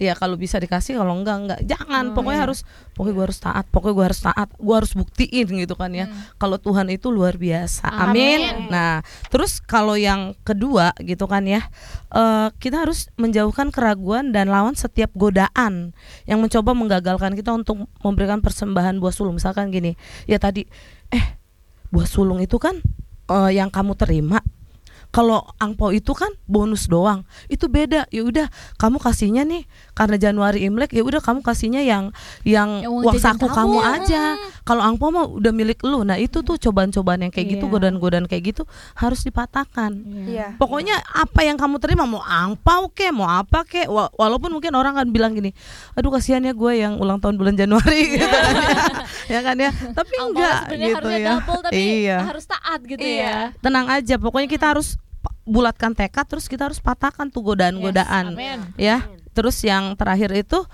ya 0.00 0.16
kalau 0.16 0.40
bisa 0.40 0.56
dikasih 0.56 0.96
kalau 0.96 1.12
enggak 1.12 1.36
enggak. 1.44 1.60
Jangan. 1.68 2.16
Pokoknya 2.16 2.48
harus 2.48 2.64
pokoknya 2.96 3.14
gue 3.14 3.24
harus 3.28 3.40
taat 3.44 3.64
pokoknya 3.68 3.94
gue 3.94 4.06
harus 4.08 4.20
taat 4.24 4.48
gue 4.56 4.74
harus 4.74 4.92
buktiin 4.96 5.46
gitu 5.60 5.74
kan 5.76 5.92
ya. 5.92 6.08
Kalau 6.40 6.56
Tuhan 6.56 6.88
itu 6.88 7.12
luar 7.12 7.36
biasa. 7.36 7.84
Amin, 8.08 8.40
Amin. 8.40 8.72
nah 8.72 9.04
terus 9.28 9.60
kalau 9.60 10.00
yang 10.00 10.32
kedua 10.40 10.96
gitu 11.04 11.28
kan 11.28 11.44
ya 11.44 11.68
eh, 12.16 12.48
kita 12.56 12.88
harus 12.88 13.12
menjauhkan 13.20 13.68
keraguan 13.68 14.32
dan 14.32 14.48
lawan 14.48 14.72
setiap 14.72 15.12
godaan 15.12 15.92
yang 16.24 16.40
mencoba 16.40 16.72
menggagalkan 16.72 17.36
kita 17.36 17.52
untuk 17.52 17.84
memberikan 18.00 18.40
persembahan 18.40 18.96
buah 18.96 19.12
sulung. 19.12 19.36
Misalkan 19.36 19.68
gini 19.68 20.00
ya 20.24 20.40
tadi 20.40 20.64
eh 21.12 21.36
buah 21.92 22.08
sulung 22.08 22.40
itu 22.40 22.56
kan 22.56 22.80
eh, 23.28 23.50
yang 23.52 23.68
kamu 23.68 23.92
terima. 24.00 24.40
Kalau 25.10 25.42
angpau 25.58 25.90
itu 25.90 26.14
kan 26.14 26.30
bonus 26.46 26.86
doang. 26.86 27.26
Itu 27.50 27.66
beda. 27.66 28.06
Ya 28.14 28.22
udah 28.22 28.46
kamu 28.78 29.02
kasihnya 29.02 29.42
nih 29.42 29.66
karena 30.00 30.16
Januari 30.16 30.64
Imlek 30.64 30.90
ya 30.90 31.04
udah 31.04 31.20
kamu 31.20 31.44
kasihnya 31.44 31.84
yang 31.84 32.08
yang 32.42 32.80
Yang 32.80 32.92
uang 33.04 33.14
saku 33.14 33.44
kamu. 33.44 33.52
kamu 33.52 33.78
aja 33.84 34.22
kalau 34.62 34.80
angpau 34.80 35.08
mah 35.08 35.28
udah 35.28 35.52
milik 35.52 35.76
lu 35.82 36.00
nah 36.02 36.16
itu 36.16 36.40
tuh 36.40 36.56
cobaan-cobaan 36.56 37.20
yang 37.20 37.28
kayak 37.28 37.52
gitu 37.52 37.64
Iya. 37.66 37.72
godaan-godaan 37.72 38.24
kayak 38.24 38.42
gitu 38.48 38.62
harus 38.94 39.20
dipatahkan 39.20 39.92
Iya. 40.24 40.56
Pokoknya 40.56 40.96
apa 41.04 41.40
yang 41.42 41.54
kamu 41.54 41.76
terima 41.76 42.04
mau 42.04 42.20
angpau 42.20 42.88
ke, 42.88 43.10
mau 43.10 43.26
apa 43.26 43.60
ke, 43.62 43.84
wa- 43.84 44.08
walaupun 44.10 44.48
mungkin 44.50 44.72
orang 44.72 44.94
kan 44.94 45.06
bilang 45.06 45.32
gini, 45.32 45.52
aduh 45.92 46.08
kasihan 46.10 46.40
ya 46.40 46.52
gue 46.52 46.72
yang 46.74 46.96
ulang 46.96 47.18
tahun 47.18 47.36
bulan 47.36 47.52
Januari 47.52 48.00
gitu 48.10 48.24
kan 48.24 48.54
ya, 48.54 48.72
ya 49.28 49.40
kan 49.42 49.56
ya. 49.58 49.70
Tapi 49.98 50.12
Angpau 50.14 50.28
enggak 50.30 50.56
sebenarnya 50.62 50.80
gitu 50.80 50.96
harusnya 50.96 51.18
ya. 51.18 51.30
double 51.34 51.60
tapi 51.60 51.76
iya. 51.76 52.18
harus 52.22 52.44
taat 52.46 52.80
gitu 52.82 53.02
Iya. 53.02 53.20
ya. 53.20 53.36
Tenang 53.58 53.86
aja, 53.86 54.14
pokoknya 54.16 54.48
kita 54.48 54.66
harus 54.70 54.88
bulatkan 55.42 55.92
tekad, 55.92 56.24
terus 56.24 56.46
kita 56.46 56.64
harus 56.64 56.78
patahkan 56.78 57.26
tuh 57.26 57.42
godaan-godaan, 57.44 58.24
Yes, 58.30 58.38
amin. 58.38 58.58
ya. 58.76 58.98
Terus 59.36 59.56
yang 59.62 59.94
terakhir 59.94 60.30
itu, 60.34 60.66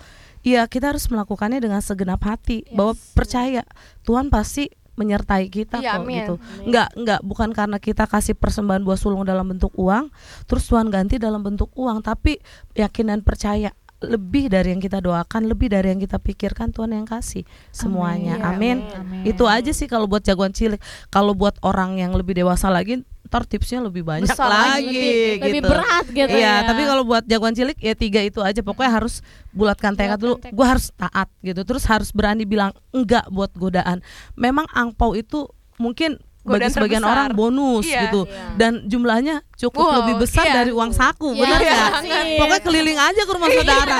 ya 0.46 0.64
kita 0.70 0.94
harus 0.94 1.06
melakukannya 1.10 1.60
dengan 1.60 1.82
segenap 1.82 2.22
hati, 2.24 2.64
bahwa 2.72 2.94
percaya 3.14 3.62
Tuhan 4.06 4.30
pasti 4.32 4.70
menyertai 4.96 5.52
kita 5.52 5.84
Iya, 5.84 6.00
kok 6.00 6.08
amin. 6.08 6.16
gitu. 6.16 6.34
Enggak, 6.64 6.88
enggak 6.96 7.20
bukan 7.20 7.52
karena 7.52 7.76
kita 7.76 8.08
kasih 8.08 8.32
persembahan 8.32 8.80
buah 8.80 8.96
sulung 8.96 9.28
dalam 9.28 9.44
bentuk 9.44 9.76
uang, 9.76 10.08
terus 10.48 10.64
Tuhan 10.72 10.88
ganti 10.88 11.20
dalam 11.20 11.44
bentuk 11.44 11.68
uang, 11.76 12.00
tapi 12.00 12.40
yakin 12.72 13.12
dan 13.12 13.20
percaya 13.20 13.76
lebih 13.96 14.52
dari 14.52 14.76
yang 14.76 14.80
kita 14.80 15.00
doakan, 15.00 15.48
lebih 15.48 15.72
dari 15.72 15.88
yang 15.88 16.00
kita 16.00 16.20
pikirkan 16.20 16.68
Tuhan 16.72 16.92
yang 16.92 17.08
kasih 17.08 17.48
semuanya. 17.72 18.36
Amin. 18.44 18.84
Amin. 18.92 19.24
Itu 19.24 19.48
aja 19.48 19.72
sih 19.72 19.88
kalau 19.88 20.04
buat 20.04 20.20
jagoan 20.20 20.52
cilik. 20.52 20.80
Kalau 21.08 21.32
buat 21.32 21.56
orang 21.64 21.96
yang 21.96 22.12
lebih 22.12 22.36
dewasa 22.36 22.68
lagi, 22.68 23.00
ntar 23.26 23.42
tipsnya 23.42 23.78
lebih 23.78 24.00
banyak 24.00 24.24
Besar 24.24 24.46
lagi, 24.46 24.86
lagi, 24.86 24.96
lebih, 24.96 25.42
lebih 25.42 25.60
gitu. 25.60 25.68
berat 25.68 26.06
gitu 26.08 26.32
Iya, 26.32 26.54
ya. 26.54 26.66
tapi 26.66 26.82
kalau 26.82 27.02
buat 27.02 27.24
jagoan 27.24 27.52
cilik 27.52 27.76
ya 27.76 27.92
tiga 27.92 28.20
itu 28.20 28.40
aja. 28.40 28.60
Pokoknya 28.60 28.92
harus 28.94 29.20
bulatkan 29.50 29.92
tekad 29.92 30.16
dulu. 30.16 30.38
Gue 30.40 30.66
harus 30.66 30.88
taat 30.92 31.28
gitu. 31.40 31.60
Terus 31.60 31.84
harus 31.84 32.08
berani 32.10 32.42
bilang 32.42 32.70
enggak 32.90 33.26
buat 33.28 33.50
godaan. 33.52 34.00
Memang 34.32 34.64
angpau 34.70 35.12
itu 35.12 35.44
mungkin 35.76 36.16
Godaan 36.40 36.70
bagi 36.70 36.74
sebagian 36.78 37.02
terbesar. 37.02 37.16
orang 37.18 37.28
bonus 37.34 37.84
Iya. 37.84 38.00
gitu 38.06 38.20
dan 38.54 38.86
jumlahnya 38.86 39.42
cukup 39.56 39.82
Wow, 39.82 39.94
lebih 39.98 40.14
besar 40.20 40.44
iya. 40.44 40.54
dari 40.54 40.68
uang 40.68 40.92
saku 40.92 41.32
Iya, 41.32 41.40
benar 41.40 41.60
iya, 41.60 41.72
nggak 41.72 42.02
sih. 42.02 42.36
pokoknya 42.36 42.60
keliling 42.60 42.98
aja 42.98 43.22
ke 43.22 43.32
rumah 43.32 43.48
saudara. 43.56 43.98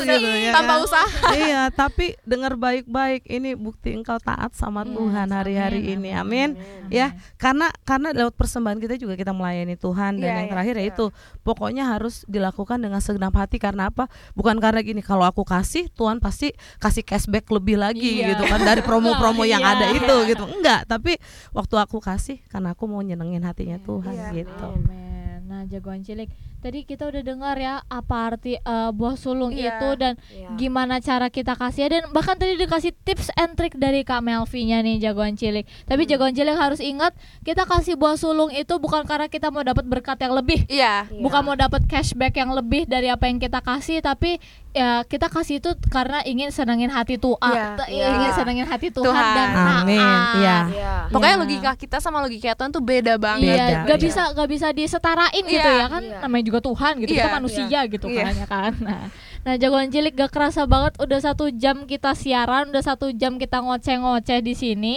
gitu, 0.00 0.28
ya 0.36 0.52
tanpa 0.52 0.74
kan? 0.74 0.82
usaha. 0.82 1.08
Iya 1.32 1.62
tapi 1.70 2.06
dengar 2.22 2.52
baik-baik 2.54 3.22
ini 3.24 3.54
bukti 3.54 3.92
engkau 3.92 4.18
taat 4.18 4.50
sama 4.52 4.82
Tuhan 4.82 5.30
hari-hari 5.30 5.92
ini. 5.92 6.10
Amin 6.12 6.58
ya 6.88 7.10
karena 7.36 7.70
karena 7.80 8.10
lewat 8.12 8.34
persembahan 8.34 8.78
kita 8.78 8.94
juga 8.96 9.14
kita 9.14 9.30
melayani 9.30 9.74
Tuhan. 9.74 10.12
Dan 10.12 10.20
Iya, 10.20 10.34
yang 10.36 10.42
iya, 10.42 10.52
terakhir 10.52 10.74
yaitu 10.76 11.04
pokoknya 11.40 11.84
harus 11.88 12.26
dilakukan 12.26 12.78
dengan 12.78 12.98
segenap 12.98 13.32
hati. 13.32 13.56
Karena 13.56 13.88
apa? 13.88 14.10
Bukan 14.32 14.58
karena 14.58 14.80
gini 14.80 15.00
kalau 15.00 15.22
aku 15.22 15.42
kasih 15.42 15.86
Tuhan 15.90 16.18
pasti 16.18 16.50
kasih 16.76 17.02
cashback 17.02 17.46
lebih 17.48 17.76
lagi 17.76 18.18
Iya. 18.18 18.34
gitu 18.34 18.44
kan 18.44 18.60
dari 18.60 18.80
promo-promo 18.80 19.46
yang 19.48 19.60
Iya. 19.60 19.72
ada 19.72 19.86
itu 19.92 20.14
gitu. 20.26 20.44
Enggak 20.50 20.82
tapi 20.84 21.14
waktu 21.50 21.74
aku 21.76 21.98
kasih 21.98 22.42
karena 22.46 22.74
aku 22.74 22.84
mau 22.84 22.98
nyenengin 22.98 23.42
hatinya 23.42 23.78
Tuhan 23.78 24.10
Iya, 24.10 24.28
gitu 24.34 24.79
Amin. 24.82 25.40
Nah, 25.42 25.62
jagoan 25.64 26.00
cilik. 26.00 26.30
Tadi 26.56 26.84
kita 26.84 27.08
udah 27.08 27.24
dengar 27.24 27.56
ya 27.56 27.80
apa 27.82 28.28
arti 28.28 28.54
eh, 28.54 28.90
buah 28.90 29.16
sulung 29.16 29.48
Iya. 29.50 29.72
itu 29.72 29.88
dan 29.96 30.12
gimana 30.54 31.00
cara 31.00 31.26
kita 31.26 31.54
kasih 31.54 31.88
dan 31.88 32.02
bahkan 32.10 32.36
tadi 32.36 32.54
dikasih 32.54 32.92
tips 32.98 33.32
and 33.34 33.56
trick 33.56 33.72
dari 33.74 34.00
Kak 34.00 34.20
Melvi-nya 34.20 34.78
nih 34.78 35.00
jagoan 35.00 35.34
cilik. 35.34 35.64
Tapi 35.82 36.04
Hmm. 36.04 36.10
jagoan 36.10 36.32
cilik 36.32 36.52
harus 36.54 36.78
ingat 36.78 37.16
kita 37.40 37.64
kasih 37.64 37.96
buah 37.96 38.14
sulung 38.14 38.52
itu 38.52 38.76
bukan 38.76 39.02
karena 39.02 39.26
kita 39.26 39.48
mau 39.48 39.62
dapat 39.62 39.82
berkat 39.84 40.20
yang 40.20 40.32
lebih. 40.32 40.68
iya 40.68 41.08
Bukan 41.10 41.40
mau 41.42 41.56
dapat 41.56 41.80
cashback 41.84 42.36
yang 42.36 42.52
lebih 42.52 42.84
dari 42.84 43.08
apa 43.08 43.24
yang 43.24 43.40
kita 43.40 43.58
kasih, 43.58 43.98
tapi 43.98 44.36
ya 44.70 45.02
kita 45.02 45.26
kasih 45.26 45.58
itu 45.58 45.70
karena 45.90 46.22
ingin 46.22 46.48
senengin 46.48 46.88
hati 46.88 47.18
Tuhan, 47.18 47.74
Iya. 47.90 48.06
ingin 48.14 48.30
senengin 48.30 48.66
hati 48.66 48.94
Tuhan, 48.94 49.10
Tuhan. 49.10 49.34
dan 49.34 49.48
taat. 49.50 49.82
Amin 49.82 49.98
iya 50.38 50.58
Iya. 50.70 50.94
pokoknya 51.10 51.34
Iya. 51.34 51.42
logika 51.42 51.70
kita 51.74 51.98
sama 51.98 52.22
logika 52.22 52.54
Tuhan 52.54 52.70
tuh 52.70 52.78
beda 52.78 53.18
banget 53.18 53.50
Iya, 53.50 53.54
Beda. 53.58 53.78
gak 53.84 53.98
Iya. 53.98 54.04
bisa 54.06 54.22
gak 54.30 54.48
bisa 54.48 54.66
disetarain 54.70 55.42
gitu 55.42 55.58
Iya. 55.66 55.74
ya 55.76 55.86
kan, 55.88 56.02
Iya. 56.02 56.18
namanya 56.22 56.44
juga 56.46 56.60
Tuhan 56.62 56.92
gitu, 57.02 57.10
kita 57.12 57.26
Iya. 57.26 57.34
manusia 57.34 57.80
gitu 57.84 58.06
Iya. 58.06 58.22
kan 58.22 58.32
ya 58.32 58.46
kan. 58.46 58.72
Nah, 58.78 59.02
nah 59.40 59.54
jagoan 59.56 59.90
cilik 59.90 60.14
gak 60.14 60.30
kerasa 60.30 60.62
banget 60.64 60.94
udah 60.98 61.18
satu 61.18 61.50
jam 61.50 61.82
kita 61.84 62.14
siaran, 62.14 62.70
udah 62.70 62.82
satu 62.84 63.10
jam 63.10 63.36
kita 63.36 63.58
ngoceh-ngoceh 63.58 64.38
di 64.38 64.54
sini. 64.54 64.96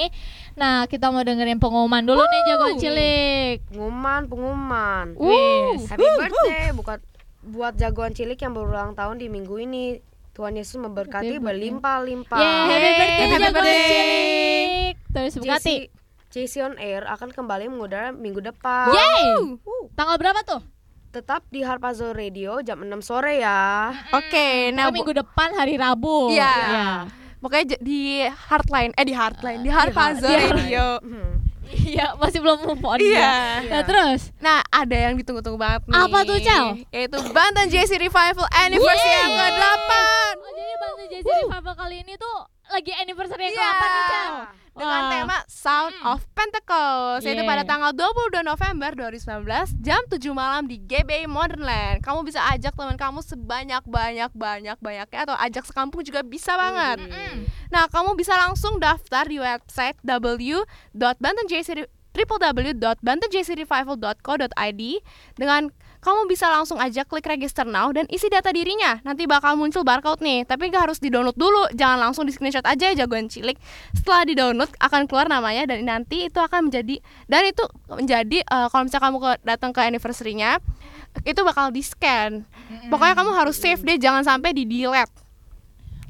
Nah 0.54 0.86
kita 0.86 1.10
mau 1.10 1.26
dengerin 1.26 1.58
pengumuman 1.58 2.06
dulu 2.06 2.22
nih 2.22 2.42
jagoan 2.46 2.76
cilik. 2.78 3.58
Pengumuman, 3.68 4.22
pengumuman. 4.30 5.06
Wis. 5.18 5.90
Happy 5.90 6.06
birthday 6.06 6.70
bukan 6.72 6.98
buat 7.46 7.76
jagoan 7.76 8.12
cilik 8.12 8.38
yang 8.38 8.52
berulang 8.52 8.94
tahun 8.94 9.18
di 9.18 9.28
minggu 9.28 9.56
ini. 9.60 10.00
Tuhan 10.32 10.56
Yesus 10.56 10.78
memberkati 10.78 11.38
berlimpah-limpah. 11.38 12.40
Yeay, 12.40 12.66
happy 12.66 12.90
birthday 12.90 13.06
Happy 13.22 13.30
jagoan 13.38 13.54
birthday. 13.54 13.86
cilik. 13.86 14.94
Terus 15.08 15.34
Bukati. 15.38 15.76
JC, 16.34 16.48
JC 16.50 16.54
on 16.64 16.76
Air 16.76 17.06
akan 17.06 17.30
kembali 17.30 17.68
mengudara 17.68 18.10
minggu 18.10 18.42
depan. 18.42 18.90
Yeay. 18.90 19.60
Tanggal 19.94 20.18
berapa 20.18 20.42
tuh? 20.42 20.62
Tetap 21.12 21.46
di 21.48 21.62
Harpazo 21.62 22.10
Radio 22.10 22.58
jam 22.60 22.82
6 22.82 22.90
sore 23.00 23.38
ya. 23.38 23.94
oke 24.10 24.74
nah 24.74 24.90
Nah, 24.90 24.90
minggu 24.90 25.14
depan 25.14 25.54
hari 25.54 25.78
Rabu. 25.78 26.28
Iya. 26.28 26.50
Iya. 26.66 26.90
pokoknya 27.38 27.66
j- 27.70 27.82
di 27.84 28.02
Heartline 28.26 28.96
eh 28.96 29.04
di 29.04 29.14
Heartline 29.14 29.62
di 29.62 29.70
Harpazo 29.70 30.26
di 30.26 30.34
Radio 30.50 30.98
Iya, 31.76 32.08
masih 32.16 32.40
belum 32.40 32.58
move 32.64 32.82
on 32.82 32.98
Iya. 32.98 33.04
dia. 33.04 33.34
Nah, 33.68 33.82
terus 33.84 34.30
Nah, 34.38 34.62
ada 34.64 34.96
yang 34.96 35.14
ditunggu-tunggu 35.14 35.58
banget 35.58 35.82
nih. 35.86 35.96
Apa 35.96 36.18
tuh, 36.22 36.38
Cel? 36.38 36.66
Yaitu 36.90 37.18
Banten 37.30 37.68
JC 37.68 37.98
Revival 37.98 38.48
Anniversary 38.52 38.94
Yeay. 39.08 39.20
yang 39.20 39.32
ke-8. 39.34 39.92
Oh, 40.36 40.52
jadi 40.52 40.74
Bantu 40.76 41.04
Jazzy 41.06 41.32
Revival 41.40 41.74
kali 41.76 41.96
ini 42.00 42.14
tuh 42.16 42.38
lagi 42.74 42.92
anniversary 42.92 43.44
yang 43.46 43.54
Iya. 43.54 43.66
kapan 43.70 43.88
nih, 43.88 44.04
Cel? 44.04 44.34
Dengan 44.74 45.00
Wah. 45.00 45.12
tema 45.14 45.38
Sound 45.46 45.94
of 46.02 46.26
Pentecost 46.34 47.22
Yaitu 47.22 47.40
Yeah. 47.40 47.46
pada 47.46 47.62
tanggal 47.62 47.94
22 47.94 48.42
November 48.42 48.92
2019 48.98 49.70
Jam 49.80 50.02
7 50.10 50.34
malam 50.34 50.66
di 50.66 50.82
GB 50.82 51.30
Modernland 51.30 52.02
Kamu 52.02 52.26
bisa 52.26 52.42
ajak 52.50 52.74
teman 52.74 52.98
kamu 52.98 53.22
sebanyak-banyak-banyak-banyaknya 53.22 55.20
Atau 55.22 55.38
ajak 55.38 55.64
sekampung 55.64 56.02
juga 56.02 56.26
bisa 56.26 56.58
banget 56.58 57.06
Nah 57.70 57.86
kamu 57.86 58.18
bisa 58.18 58.34
langsung 58.34 58.78
daftar 58.78 59.26
di 59.30 59.38
website 59.38 59.98
www.bantenjcrevival.co.id 62.14 64.84
dengan 65.36 65.62
kamu 66.04 66.28
bisa 66.28 66.52
langsung 66.52 66.78
aja 66.78 67.08
klik 67.08 67.24
register 67.24 67.64
now 67.64 67.90
dan 67.96 68.04
isi 68.12 68.28
data 68.28 68.52
dirinya. 68.52 69.00
Nanti 69.08 69.24
bakal 69.24 69.56
muncul 69.56 69.88
barcode 69.88 70.20
nih, 70.20 70.44
tapi 70.44 70.68
gak 70.68 70.92
harus 70.92 71.00
di-download 71.00 71.40
dulu. 71.40 71.72
Jangan 71.72 71.98
langsung 71.98 72.28
di 72.28 72.36
screenshot 72.36 72.68
aja 72.68 72.92
jagoan 72.92 73.32
cilik. 73.32 73.56
Setelah 73.96 74.28
di-download 74.28 74.70
akan 74.84 75.08
keluar 75.08 75.32
namanya 75.32 75.64
dan 75.72 75.88
nanti 75.88 76.28
itu 76.28 76.38
akan 76.44 76.68
menjadi 76.68 77.00
dan 77.32 77.48
itu 77.48 77.64
menjadi 77.88 78.38
eh, 78.44 78.68
kalau 78.68 78.84
misalnya 78.84 79.04
kamu 79.08 79.18
ke, 79.24 79.32
datang 79.48 79.72
ke 79.72 79.80
anniversary-nya 79.80 80.60
itu 81.24 81.42
bakal 81.48 81.72
di-scan. 81.72 82.44
Pokoknya 82.92 83.16
kamu 83.16 83.32
harus 83.38 83.56
save 83.56 83.86
deh, 83.86 84.02
jangan 84.02 84.26
sampai 84.26 84.52
di-delete. 84.52 85.23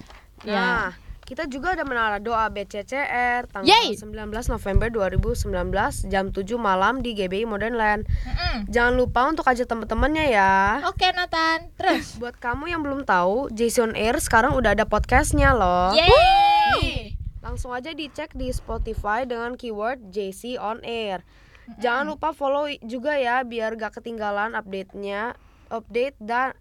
Iya. 0.47 0.55
Nah, 0.55 0.95
kita 1.27 1.43
juga 1.51 1.75
ada 1.75 1.83
menara 1.83 2.23
doa 2.23 2.47
BCCR 2.47 3.51
tanggal 3.51 3.67
Yeay. 3.67 3.99
19 3.99 4.31
November 4.31 4.87
2019 4.87 6.07
jam 6.07 6.31
7 6.31 6.39
malam 6.55 7.03
di 7.03 7.11
GBI 7.11 7.43
Modern 7.43 7.75
Land. 7.75 8.07
Mm-mm. 8.07 8.71
Jangan 8.71 8.95
lupa 8.95 9.27
untuk 9.27 9.43
ajak 9.43 9.67
teman-temannya 9.67 10.31
ya. 10.31 10.79
Oke 10.87 11.11
Nathan, 11.11 11.67
terus. 11.75 12.15
Buat 12.15 12.39
kamu 12.39 12.71
yang 12.71 12.79
belum 12.79 13.03
tahu, 13.03 13.51
Jason 13.51 13.91
Air 13.99 14.23
sekarang 14.23 14.55
udah 14.55 14.71
ada 14.71 14.87
podcastnya 14.87 15.51
loh. 15.51 15.91
Yeay. 15.91 17.19
Langsung 17.43 17.75
aja 17.75 17.91
dicek 17.91 18.31
di 18.31 18.47
Spotify 18.55 19.27
dengan 19.27 19.59
keyword 19.59 20.07
JC 20.07 20.55
on 20.55 20.79
Air. 20.87 21.27
Jangan 21.83 22.07
lupa 22.07 22.31
follow 22.31 22.71
juga 22.87 23.19
ya 23.19 23.43
biar 23.43 23.75
gak 23.75 23.99
ketinggalan 23.99 24.55
update-nya, 24.55 25.35
update 25.67 26.15
dan 26.23 26.55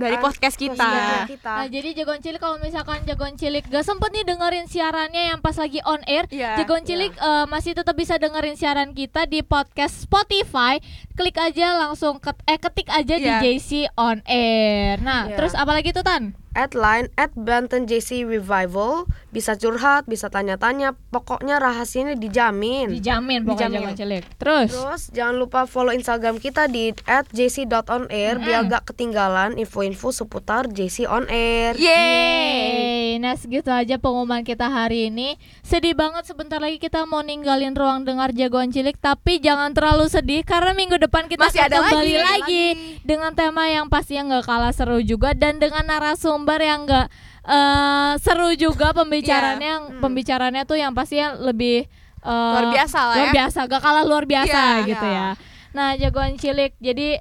Dari 0.00 0.16
ah, 0.16 0.22
podcast 0.24 0.56
kita. 0.56 0.90
kita. 1.28 1.52
Nah, 1.60 1.68
jadi 1.68 1.88
jagoan 1.92 2.24
cilik 2.24 2.40
kalau 2.40 2.56
misalkan 2.56 3.04
jagoan 3.04 3.36
cilik 3.36 3.68
gak 3.68 3.84
sempet 3.84 4.10
nih 4.16 4.24
dengerin 4.24 4.64
siarannya 4.64 5.22
yang 5.28 5.40
pas 5.44 5.56
lagi 5.60 5.84
on 5.84 6.00
air, 6.08 6.24
Iya. 6.32 6.64
jagoan 6.64 6.88
cilik 6.88 7.12
eh, 7.12 7.44
masih 7.52 7.76
tetap 7.76 7.92
bisa 7.92 8.16
dengerin 8.16 8.56
siaran 8.56 8.96
kita 8.96 9.28
di 9.28 9.44
podcast 9.44 10.08
Spotify. 10.08 10.80
Klik 11.20 11.36
aja 11.36 11.76
langsung 11.78 12.16
ket- 12.16 12.40
eh 12.44 12.56
ketik 12.56 12.88
aja 12.88 13.14
di 13.14 13.28
Iya. 13.28 13.44
JC 13.44 13.70
on 13.92 14.24
air. 14.24 14.96
Nah, 14.98 15.28
Iya. 15.28 15.36
terus 15.36 15.52
apa 15.52 15.68
lagi 15.70 15.92
tuh 15.92 16.00
Tan? 16.00 16.32
at 16.50 16.74
line 16.74 17.06
at 17.14 17.30
Banten 17.32 17.86
JC 17.86 18.26
Revival 18.26 19.06
bisa 19.30 19.54
curhat 19.54 20.02
bisa 20.04 20.26
tanya-tanya 20.26 20.98
pokoknya 21.08 21.62
rahasianya 21.62 22.18
dijamin 22.18 22.90
Dijamin 22.90 23.46
pokoknya 23.46 23.70
Dijamin. 23.70 23.78
jagoan 23.86 23.94
cilik. 23.94 24.24
Terus. 24.34 24.70
terus 24.74 25.02
jangan 25.14 25.38
lupa 25.38 25.60
follow 25.64 25.94
Instagram 25.94 26.42
kita 26.42 26.66
di 26.66 26.90
at 27.06 27.30
jc.onair 27.30 28.42
biar 28.42 28.66
gak 28.66 28.82
ketinggalan 28.84 29.54
info-info 29.54 30.10
seputar 30.10 30.66
JC 30.66 31.06
on 31.06 31.30
air 31.30 31.78
Yeay. 31.78 33.22
Nah 33.22 33.34
segitu 33.34 33.70
aja 33.70 33.94
pengumuman 33.96 34.42
kita 34.42 34.66
hari 34.66 35.06
ini 35.06 35.34
Sedih 35.60 35.92
banget 35.92 36.24
sebentar 36.24 36.58
lagi 36.58 36.78
kita 36.78 37.04
mau 37.04 37.20
ninggalin 37.20 37.74
ruang 37.74 38.02
dengar 38.02 38.30
jagoan 38.30 38.70
cilik 38.70 38.94
Tapi 38.96 39.38
jangan 39.38 39.70
terlalu 39.70 40.06
sedih 40.06 40.40
Karena 40.40 40.70
minggu 40.72 40.96
depan 40.96 41.09
kita 41.10 41.42
Masih 41.42 41.60
ada 41.60 41.82
kembali 41.82 42.14
lagi. 42.14 42.22
lagi, 42.22 42.64
Dengan 43.02 43.32
tema 43.32 43.66
yang 43.66 43.86
pastinya 43.86 44.22
nggak 44.30 44.44
kalah 44.44 44.70
seru 44.70 44.98
juga 45.00 45.30
Dan 45.32 45.58
dengan 45.58 45.82
narasumber 45.84 46.56
yang 46.56 46.86
nggak 46.86 47.06
eh, 47.44 48.12
seru 48.18 48.54
juga 48.54 48.94
pembicaranya 48.98 49.68
yang 49.76 49.84
Pembicaranya 49.98 50.62
tuh 50.62 50.76
yang 50.76 50.92
pastinya 50.92 51.34
lebih 51.34 51.84
eh, 52.16 52.30
Luar 52.50 52.70
biasa 52.70 52.98
lah 53.04 53.16
Luar 53.16 53.26
ya. 53.26 53.34
biasa, 53.36 53.58
gak 53.66 53.80
kalah 53.80 54.04
luar 54.04 54.24
biasa 54.24 54.60
Iya. 54.78 54.86
gitu 54.86 55.06
ya 55.06 55.28
Nah 55.70 55.88
jagoan 55.94 56.34
cilik 56.34 56.74
jadi 56.78 57.18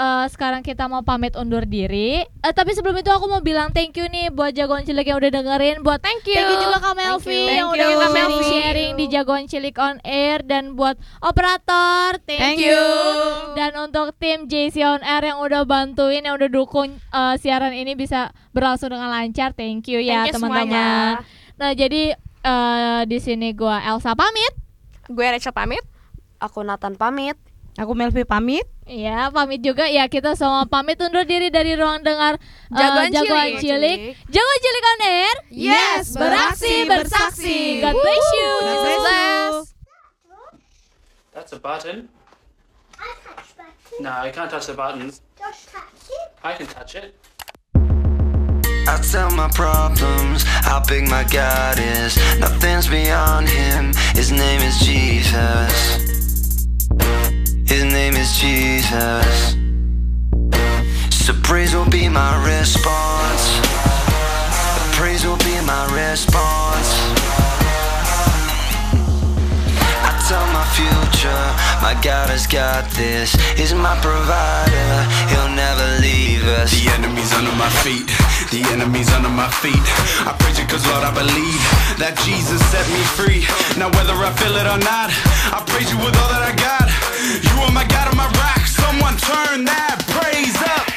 eh, 0.00 0.26
sekarang 0.32 0.64
kita 0.64 0.88
mau 0.88 1.04
pamit 1.04 1.36
undur 1.36 1.68
diri. 1.68 2.24
Eh, 2.24 2.52
tapi 2.56 2.72
sebelum 2.72 2.96
itu 2.96 3.12
aku 3.12 3.28
mau 3.28 3.44
bilang 3.44 3.68
thank 3.76 3.92
you 4.00 4.08
nih 4.08 4.32
buat 4.32 4.56
jagoan 4.56 4.88
cilik 4.88 5.04
yang 5.04 5.20
udah 5.20 5.28
dengerin. 5.28 5.84
Buat 5.84 6.00
Thank 6.00 6.24
you. 6.24 6.40
Thank 6.40 6.56
you 6.56 6.58
juga 6.64 6.78
Kak 6.80 6.94
Melvi 6.96 7.28
you. 7.28 7.44
yang 7.52 7.68
Thank 7.68 7.76
udah 7.76 7.88
you, 7.92 7.98
Kak 8.00 8.10
sharing, 8.16 8.44
sharing 8.48 8.92
di 8.96 9.04
jagoan 9.12 9.44
cilik 9.44 9.76
on 9.76 9.96
air 10.00 10.40
dan 10.40 10.72
buat 10.72 10.96
operator 11.20 12.16
thank, 12.24 12.40
Thank 12.40 12.64
you. 12.64 12.72
you. 12.72 12.88
Dan 13.52 13.76
untuk 13.76 14.16
tim 14.16 14.48
JC 14.48 14.80
on 14.80 15.04
air 15.04 15.20
yang 15.28 15.44
udah 15.44 15.68
bantuin 15.68 16.24
yang 16.24 16.40
udah 16.40 16.48
dukung 16.48 16.96
eh, 16.96 17.34
siaran 17.36 17.76
ini 17.76 17.92
bisa 17.92 18.32
berlangsung 18.56 18.88
dengan 18.88 19.12
lancar. 19.12 19.52
Thank 19.52 19.92
you 19.92 20.00
ya 20.00 20.24
Thank 20.24 20.32
you 20.32 20.34
teman-teman. 20.40 21.20
Nah, 21.60 21.70
jadi 21.76 22.16
eh, 22.40 23.00
di 23.04 23.18
sini 23.20 23.52
gua 23.52 23.84
Elsa 23.84 24.16
pamit. 24.16 24.56
Gue 25.10 25.28
Rachel 25.28 25.52
pamit. 25.52 25.84
aku 26.40 26.64
Nathan 26.64 26.96
pamit 26.96 27.36
Aku 27.78 27.94
Melvi 27.94 28.26
pamit. 28.26 28.66
Iya, 28.90 29.30
pamit 29.30 29.62
juga 29.62 29.86
ya 29.86 30.10
kita 30.10 30.34
semua 30.34 30.66
pamit 30.66 30.98
undur 30.98 31.22
diri 31.22 31.46
dari 31.54 31.78
ruang 31.78 32.02
dengar 32.02 32.34
eh, 32.34 32.74
Jagoan 32.74 33.10
jagoan 33.14 33.48
Cilik. 33.54 33.62
cilik. 33.62 33.98
Jagoan 34.26 34.58
cilik 34.58 34.84
on 34.84 35.00
air. 35.06 35.36
Yes, 35.54 36.04
beraksi 36.18 36.74
bersaksi. 36.90 37.78
God 37.78 37.94
bless 37.94 38.26
you. 38.34 38.50
God 38.66 38.80
bless. 38.82 39.54
That's 41.30 41.52
a 41.54 41.60
button. 41.62 42.10
I 42.98 43.14
touch 43.22 43.54
buttons. 43.54 44.00
No, 44.02 44.24
you 44.26 44.32
can't 44.34 44.50
touch 44.50 44.66
the 44.66 44.74
buttons. 44.74 45.22
Just 45.38 45.70
touch 45.70 46.10
it. 46.10 46.26
I 46.42 46.52
can 46.58 46.66
touch 46.66 46.98
it. 46.98 47.14
I 48.90 48.98
tell 49.06 49.30
my 49.30 49.48
problems 49.54 50.42
how 50.42 50.82
big 50.82 51.06
my 51.08 51.22
God 51.30 51.78
is. 51.78 52.18
Nothing's 52.40 52.88
beyond 52.88 53.48
him. 53.48 53.94
His 54.18 54.32
name 54.32 54.60
is 54.60 54.76
Jesus. 54.82 56.10
His 57.70 57.84
name 57.84 58.16
is 58.16 58.36
Jesus. 58.36 59.54
So 61.24 61.32
praise 61.44 61.72
will 61.72 61.88
be 61.88 62.08
my 62.08 62.34
response. 62.44 63.60
Praise 64.96 65.24
will 65.24 65.36
be 65.36 65.54
my 65.64 65.86
response. 65.94 67.19
My 70.30 70.62
future, 70.78 71.42
my 71.82 71.98
God 71.98 72.30
has 72.30 72.46
got 72.46 72.86
this. 72.94 73.34
He's 73.58 73.74
my 73.74 73.98
provider, 73.98 74.92
He'll 75.26 75.50
never 75.50 75.82
leave 75.98 76.46
us. 76.62 76.70
The 76.70 76.86
enemy's 76.94 77.34
under 77.34 77.50
my 77.58 77.70
feet. 77.82 78.06
The 78.54 78.62
enemy's 78.70 79.10
under 79.10 79.28
my 79.28 79.50
feet. 79.58 79.82
I 80.22 80.30
praise 80.38 80.58
you 80.58 80.66
cause 80.70 80.86
Lord 80.86 81.02
I 81.02 81.10
believe 81.10 81.62
that 81.98 82.14
Jesus 82.22 82.62
set 82.70 82.86
me 82.94 83.02
free. 83.18 83.42
Now 83.74 83.90
whether 83.98 84.14
I 84.14 84.30
feel 84.38 84.54
it 84.54 84.70
or 84.70 84.78
not, 84.78 85.10
I 85.50 85.66
praise 85.66 85.90
you 85.90 85.98
with 85.98 86.14
all 86.14 86.30
that 86.30 86.46
I 86.46 86.54
got. 86.54 86.86
You 87.42 87.54
are 87.66 87.72
my 87.74 87.86
God 87.90 88.06
and 88.06 88.16
my 88.16 88.30
rock. 88.38 88.62
Someone 88.70 89.18
turn 89.18 89.66
that 89.66 89.98
praise 90.14 90.54
up. 90.62 90.89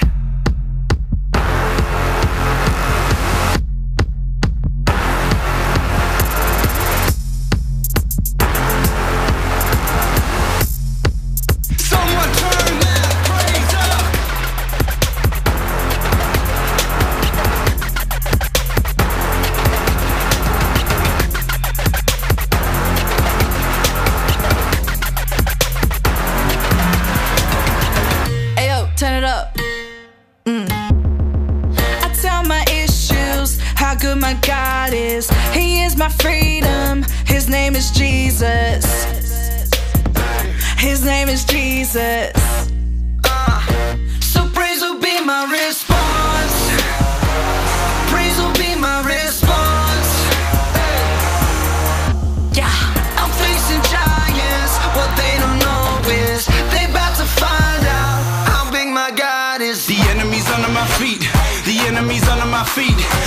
Feet. 62.74 63.23